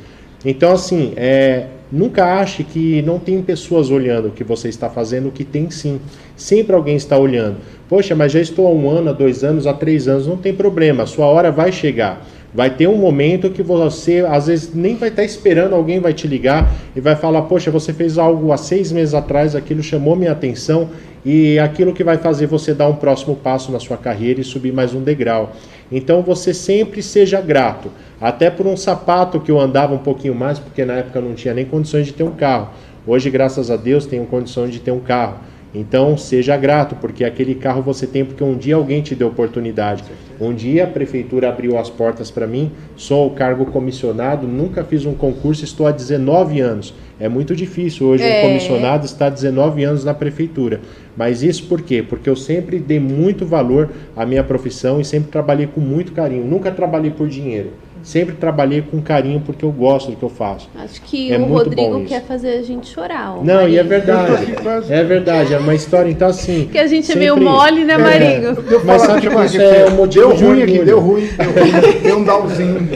[0.46, 5.30] Então, assim, é, nunca ache que não tem pessoas olhando o que você está fazendo,
[5.30, 6.00] o que tem sim.
[6.36, 7.58] Sempre alguém está olhando.
[7.90, 10.54] Poxa, mas já estou há um ano, há dois anos, há três anos, não tem
[10.54, 12.26] problema, sua hora vai chegar.
[12.52, 16.28] Vai ter um momento que você, às vezes, nem vai estar esperando, alguém vai te
[16.28, 20.32] ligar e vai falar: Poxa, você fez algo há seis meses atrás, aquilo chamou minha
[20.32, 20.90] atenção
[21.26, 24.72] e aquilo que vai fazer você dar um próximo passo na sua carreira e subir
[24.72, 25.54] mais um degrau.
[25.92, 27.90] Então você sempre seja grato,
[28.22, 31.34] até por um sapato que eu andava um pouquinho mais, porque na época eu não
[31.34, 32.70] tinha nem condições de ter um carro.
[33.08, 35.38] Hoje, graças a Deus, tenho condições de ter um carro.
[35.74, 40.04] Então, seja grato, porque aquele carro você tem porque um dia alguém te deu oportunidade.
[40.42, 45.06] Um dia a prefeitura abriu as portas para mim, sou o cargo comissionado, nunca fiz
[45.06, 46.94] um concurso, estou há 19 anos.
[47.20, 48.40] É muito difícil hoje É.
[48.40, 50.80] um comissionado estar há 19 anos na prefeitura.
[51.16, 52.02] Mas isso por quê?
[52.02, 56.46] Porque eu sempre dei muito valor à minha profissão e sempre trabalhei com muito carinho.
[56.46, 57.72] Nunca trabalhei por dinheiro.
[58.02, 60.70] Sempre trabalhei com carinho porque eu gosto do que eu faço.
[60.76, 63.36] Acho que É o muito Rodrigo quer fazer a gente chorar.
[63.44, 63.90] Não, e é Marinho.
[63.90, 64.56] verdade.
[64.90, 66.70] É verdade, é uma história, então assim.
[66.72, 68.58] Que a gente é sempre- meio mole, né, Marinho?
[68.70, 71.52] Eu Mas sabe que isso é um motivo deu de ruim aqui, deu ruim, deu
[71.52, 72.90] ruim, deu um downzinho.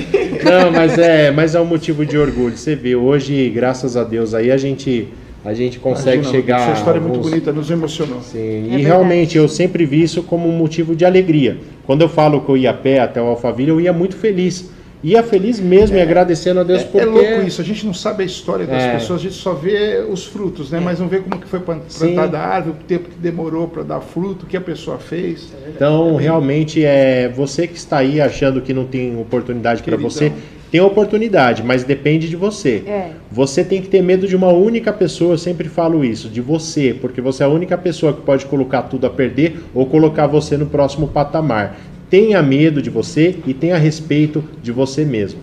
[0.43, 2.55] Não, mas é, mas é um motivo de orgulho.
[2.57, 5.09] Você vê, hoje, graças a Deus, aí a gente,
[5.43, 6.61] a gente consegue Imagina, chegar.
[6.61, 8.21] Essa história é muito alguns- bonita, nos emocionou.
[8.21, 8.83] Sim, É e verdade.
[8.83, 11.57] realmente eu sempre vi isso como um motivo de alegria.
[11.85, 14.71] Quando eu falo que eu ia a pé até o Alphaville, eu ia muito feliz.
[15.03, 16.99] Ia feliz mesmo e agradecendo a Deus É, porque.
[16.99, 18.93] é louco isso, a gente não sabe a história das É.
[18.93, 20.79] pessoas, a gente só vê os frutos, né?
[20.79, 23.99] Mas não vê como que foi plantada a árvore, o tempo que demorou para dar
[23.99, 25.51] fruto, o que a pessoa fez.
[25.67, 30.31] Então, realmente, é você que está aí achando que não tem oportunidade para você,
[30.71, 32.81] tem oportunidade, mas depende de você.
[32.87, 33.09] É.
[33.31, 36.95] Você tem que ter medo de uma única pessoa, eu sempre falo isso, de você,
[36.99, 40.55] porque você é a única pessoa que pode colocar tudo a perder ou colocar você
[40.57, 41.77] no próximo patamar.
[42.13, 45.39] Tenha medo de você e tenha respeito de você mesmo.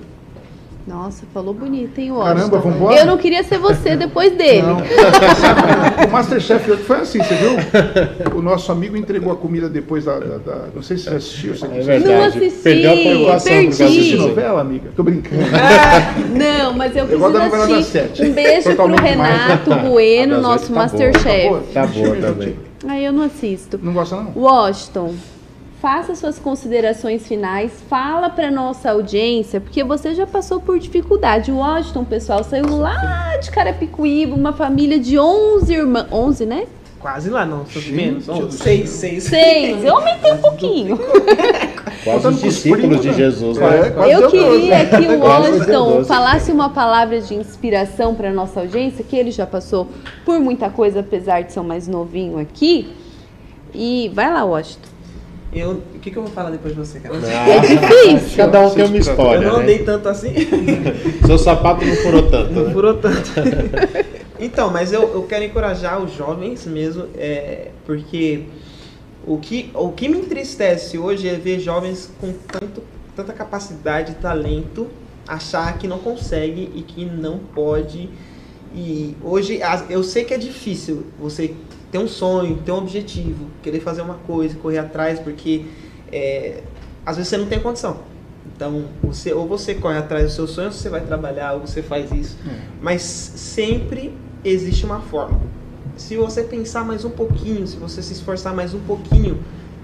[0.86, 2.60] Nossa, falou bonito, hein, Caramba, Washington?
[2.60, 2.96] vambora?
[3.00, 4.62] Eu não queria ser você depois dele.
[4.62, 4.76] Não.
[6.06, 8.38] o Masterchef foi assim, você viu?
[8.38, 10.20] O nosso amigo entregou a comida depois da.
[10.20, 11.56] da- da- não sei se você assistiu.
[11.56, 12.04] Você É verdade.
[12.14, 12.94] Não assisti, Perdeu a
[13.40, 13.72] perdi.
[13.72, 14.16] Assiste disso.
[14.28, 14.90] novela, amiga?
[14.94, 15.42] Tô brincando.
[16.36, 17.84] Não, mas eu Eu preciso das assistir.
[17.90, 18.22] sete.
[18.22, 19.42] Um beijo pro Totalmente mais.
[19.42, 20.82] Renato A Bueno, das nosso oito tá boa.
[20.84, 21.72] Masterchef.
[21.74, 22.56] Tá boa também.
[22.86, 23.76] Aí eu não assisto.
[23.82, 24.32] Não gosta, não?
[24.36, 25.14] Washington,
[25.80, 31.50] faça suas considerações finais, fala para nossa audiência, porque você já passou por dificuldade.
[31.50, 36.06] O Washington, pessoal, saiu lá de Carapicuíba, uma família de 11 irmãs.
[36.12, 36.66] 11, né?
[36.98, 38.26] Quase lá, não, Gente menos.
[38.26, 38.50] do Oh, céu.
[38.50, 39.24] seis, seis.
[39.24, 39.82] Seis.
[39.82, 40.98] Eu aumentei um pouquinho.
[42.04, 43.14] Quase os discípulos de né?
[43.14, 43.90] Jesus, É, né?
[43.90, 49.16] quase Eu queria que o Washington falasse uma palavra de inspiração para nossa audiência, que
[49.16, 49.88] ele já passou
[50.26, 52.92] por muita coisa, apesar de ser o mais novinho aqui.
[53.74, 54.90] E vai lá, Washington.
[55.52, 57.16] Eu, o que, que eu vou falar depois de você, cara?
[57.16, 58.36] É difícil.
[58.36, 59.62] Cada um tem uma história, eu não né?
[59.64, 60.32] andei tanto assim.
[61.26, 62.72] Seu sapato não furou tanto, Não né?
[62.72, 63.30] furou tanto.
[64.38, 68.44] então, mas eu, eu quero encorajar os jovens mesmo, é, porque
[69.26, 72.82] o que, o que me entristece hoje é ver jovens com tanto,
[73.16, 74.86] tanta capacidade e talento
[75.26, 78.08] achar que não consegue e que não pode.
[78.74, 81.54] E hoje eu sei que é difícil você
[81.90, 85.66] ter um sonho, ter um objetivo, querer fazer uma coisa, correr atrás, porque
[86.12, 86.62] é,
[87.04, 87.98] às vezes você não tem condição.
[88.54, 91.82] Então, você, ou você corre atrás do seu sonho, ou você vai trabalhar, ou você
[91.82, 92.36] faz isso.
[92.80, 94.14] Mas sempre
[94.44, 95.40] existe uma forma.
[95.96, 99.42] Se você pensar mais um pouquinho, se você se esforçar mais um pouquinho,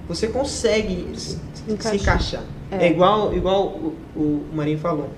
[0.08, 2.42] você consegue se, se Encaixar.
[2.70, 2.86] É.
[2.86, 5.10] É, igual, igual o, o Marinho falou.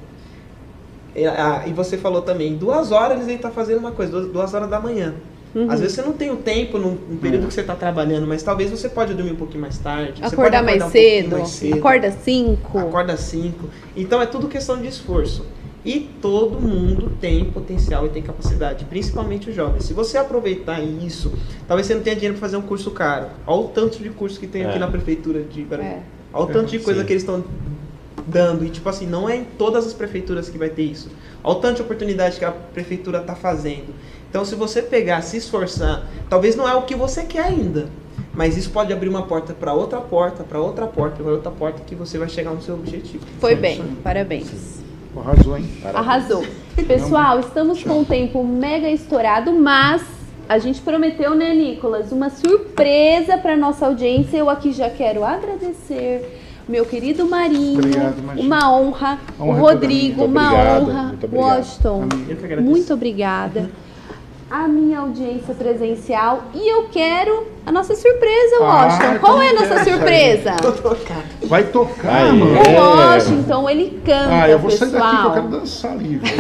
[1.15, 4.55] É, ah, E você falou também, duas horas ele está fazendo uma coisa, duas, duas
[4.55, 5.15] horas da manhã.
[5.59, 5.71] Uhum.
[5.71, 8.45] Às vezes você não tem o tempo no, no período que você está trabalhando, mas
[8.45, 10.21] talvez você pode dormir um pouquinho mais tarde.
[10.21, 11.79] você pode Acordar mais um cedo, mais cedo.
[11.79, 12.79] acorda cinco.
[12.79, 13.69] Acorda às 5.
[13.97, 15.45] Então é tudo questão de esforço.
[15.85, 19.85] E todo mundo tem potencial e tem capacidade, principalmente os jovens.
[19.85, 21.33] Se você aproveitar isso,
[21.67, 23.27] talvez você não tenha dinheiro para fazer um curso caro.
[23.47, 24.79] Olha o tanto de curso que tem aqui É.
[24.79, 25.89] na prefeitura de Guarani.
[25.89, 26.03] É.
[26.33, 27.07] Olha o tanto de coisa sim.
[27.07, 27.43] que eles estão
[28.27, 28.65] dando.
[28.65, 31.09] E tipo assim, não é em todas as prefeituras que vai ter isso.
[31.43, 33.95] Olha o tanto de oportunidade que a prefeitura está fazendo.
[34.29, 37.89] Então se você pegar, se esforçar, talvez não é o que você quer ainda.
[38.35, 41.83] Mas isso pode abrir uma porta para outra porta, para outra porta, para outra porta,
[41.85, 43.25] que você vai chegar no seu objetivo.
[43.41, 44.79] Foi bem, parabéns.
[45.17, 45.69] Arrasou, hein?
[45.93, 46.47] Arrasou.
[46.87, 50.03] Pessoal, estamos com o tempo mega estourado, mas
[50.49, 54.37] a gente prometeu, né, Nicolas, uma surpresa para nossa audiência.
[54.37, 56.39] Eu aqui já quero agradecer
[56.69, 58.47] meu querido Marinho, Obrigado, Marinho.
[58.47, 61.15] uma honra, o honra é Rodrigo, uma obrigado, honra.
[61.33, 62.71] Washington, Eu que agradeço.
[62.71, 63.71] muito obrigada.
[64.51, 69.19] A minha audiência presencial e eu quero a nossa surpresa, Ah, Washington.
[69.21, 70.57] Qual é a nossa é surpresa?
[71.45, 72.57] Vai tocar, Aí, mano.
[72.57, 72.81] é.
[72.81, 75.35] O Washington, ele canta, Ah, eu vou sair daqui que eu pessoal.
[75.35, 76.31] quero dançar livre.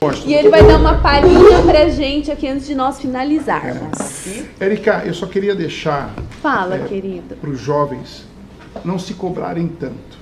[0.00, 4.28] Poxa, E ele vai dar uma palhinha pra gente aqui antes de nós finalizarmos.
[4.60, 6.78] Erika, eu só queria deixar Fala, É.
[6.84, 7.34] querido.
[7.34, 8.24] para os jovens
[8.84, 10.18] não se cobrarem tanto.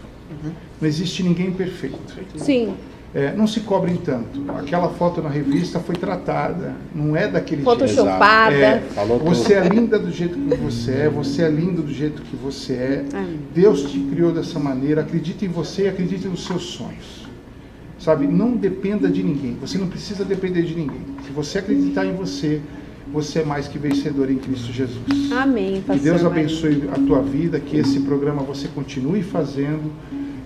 [0.81, 1.99] Não existe ninguém perfeito.
[2.37, 2.75] Sim,
[3.15, 4.45] É, não se cobrem tanto.
[4.59, 8.55] Aquela foto na revista foi tratada, não é daquele photoshopada.
[8.55, 9.35] É, Falou tudo.
[9.35, 12.73] você é linda do jeito que você é, você é lindo do jeito que você
[12.74, 13.05] é.
[13.15, 13.39] Amém.
[13.55, 17.24] Deus te criou dessa maneira, acredite em você e acredite nos seus sonhos.
[17.99, 21.01] Sabe, não dependa de ninguém, você não precisa depender de ninguém.
[21.24, 22.61] Se você acreditar em você,
[23.11, 25.33] você é mais que vencedor em Cristo Jesus.
[25.33, 26.41] Amém, Que pastor Deus Marinho.
[26.45, 29.91] abençoe a tua vida, que esse programa você continue fazendo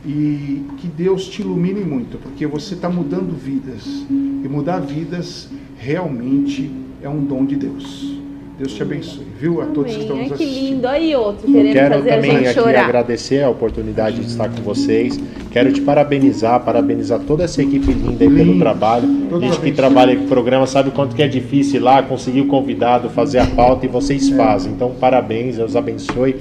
[0.04, 3.84] e que Deus te ilumine muito, porque você está mudando vidas.
[4.10, 5.48] E mudar vidas
[5.78, 6.70] realmente
[7.02, 8.18] é um dom de Deus.
[8.58, 9.62] Deus te abençoe, viu?
[9.62, 10.28] A todos que estão Amém.
[10.28, 10.70] nos Ai, que assistindo.
[10.74, 10.88] lindo.
[10.88, 12.84] Aí outro querendo Quero fazer a também gente aqui chorar.
[12.84, 15.18] agradecer a oportunidade de estar com vocês.
[15.50, 19.08] Quero te parabenizar, parabenizar toda essa equipe linda aí pelo trabalho.
[19.30, 22.02] Todos Gente que trabalha com o programa sabe o quanto que é difícil ir lá
[22.02, 24.72] conseguir o convidado, fazer a pauta e vocês fazem.
[24.72, 26.36] Então, parabéns, Deus abençoe.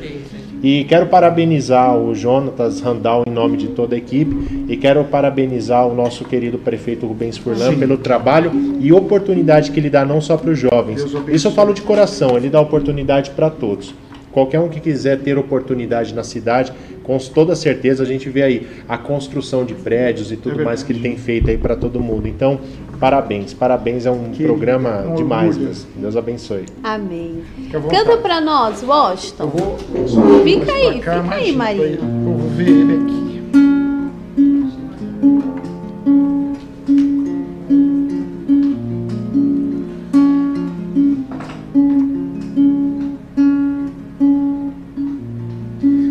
[0.62, 5.88] E quero parabenizar o Jonatas Randall em nome de toda a equipe e quero parabenizar
[5.88, 7.80] o nosso querido prefeito Rubens Furlan Sim.
[7.80, 11.06] pelo trabalho e oportunidade que ele dá não só para os jovens.
[11.30, 13.94] Isso eu falo de coração, ele dá oportunidade para todos.
[14.32, 16.72] Qualquer um que quiser ter oportunidade na cidade,
[17.04, 20.84] com toda certeza a gente vê aí a construção de prédios e tudo É mais
[20.84, 22.28] que ele tem feito aí para todo mundo.
[22.28, 22.60] Então,
[23.00, 25.56] Parabéns, parabéns, é um que programa um demais.
[25.56, 26.66] Deus, Deus abençoe.
[26.84, 27.44] Amém.
[27.90, 29.44] Canta para nós, Washington.
[29.44, 31.98] Eu vou, eu fica aí, fica cá, aí, Maria.
[31.98, 33.30] Eu vou ver ele aqui.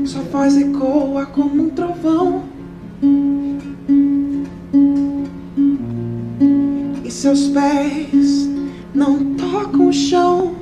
[0.07, 1.68] Sua voz ecoa como
[7.19, 8.49] seus pés
[8.95, 10.55] não tocam o chão.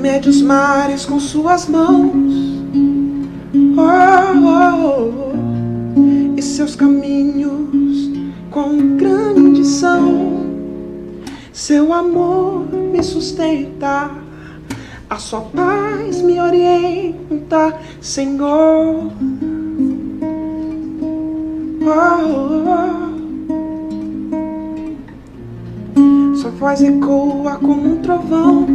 [0.00, 2.32] Mede os mares com suas mãos.
[3.76, 3.88] Oh,
[4.46, 5.10] oh,
[5.96, 6.36] oh.
[6.36, 8.12] E seus caminhos
[8.52, 10.46] com grande são.
[11.52, 14.12] Seu amor me sustenta,
[15.08, 19.10] a sua paz me orienta, Senhor.
[21.82, 23.09] Oh, oh.
[26.40, 28.66] Sua voz ecoa como um trovão.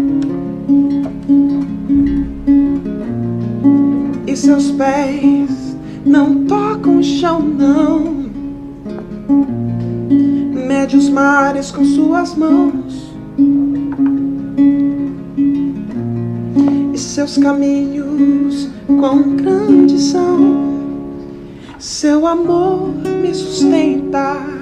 [4.28, 5.76] E seus pés
[6.06, 8.26] não tocam o chão, não
[10.68, 13.12] mede os mares com suas mãos
[16.94, 18.70] e seus caminhos
[19.00, 20.76] quão grandes são.
[21.80, 22.94] Seu amor
[23.24, 24.55] me sustenta,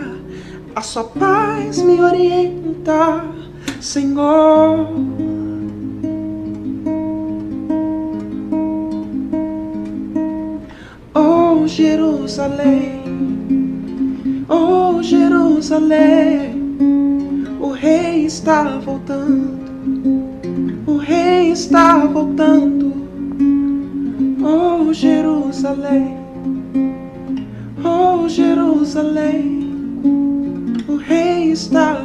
[0.75, 3.25] a sua paz me orienta,
[3.79, 4.89] Senhor.
[11.13, 13.03] Oh Jerusalém.
[14.49, 16.77] Oh Jerusalém,
[17.59, 19.57] o rei está voltando,
[20.85, 22.93] o rei está voltando.
[24.43, 26.17] Oh Jerusalém,
[27.83, 29.62] oh Jerusalém,
[31.53, 32.02] rei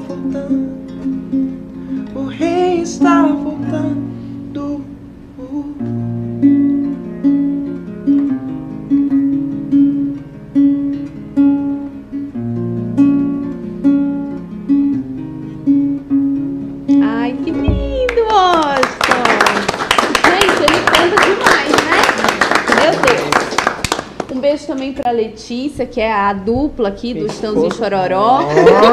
[25.78, 28.40] Letícia, que é a dupla aqui do Estãozinho Chororó.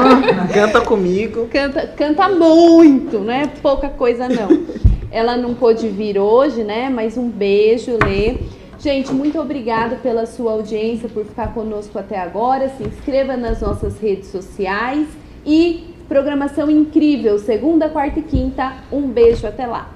[0.53, 1.47] Canta comigo.
[1.47, 4.65] Canta, canta muito, não é pouca coisa não.
[5.11, 6.89] Ela não pôde vir hoje, né?
[6.89, 8.37] Mas um beijo, Lê.
[8.77, 12.69] Gente, muito obrigada pela sua audiência, por ficar conosco até agora.
[12.69, 15.07] Se inscreva nas nossas redes sociais
[15.45, 18.73] e programação incrível, segunda, quarta e quinta.
[18.91, 19.94] Um beijo, até lá.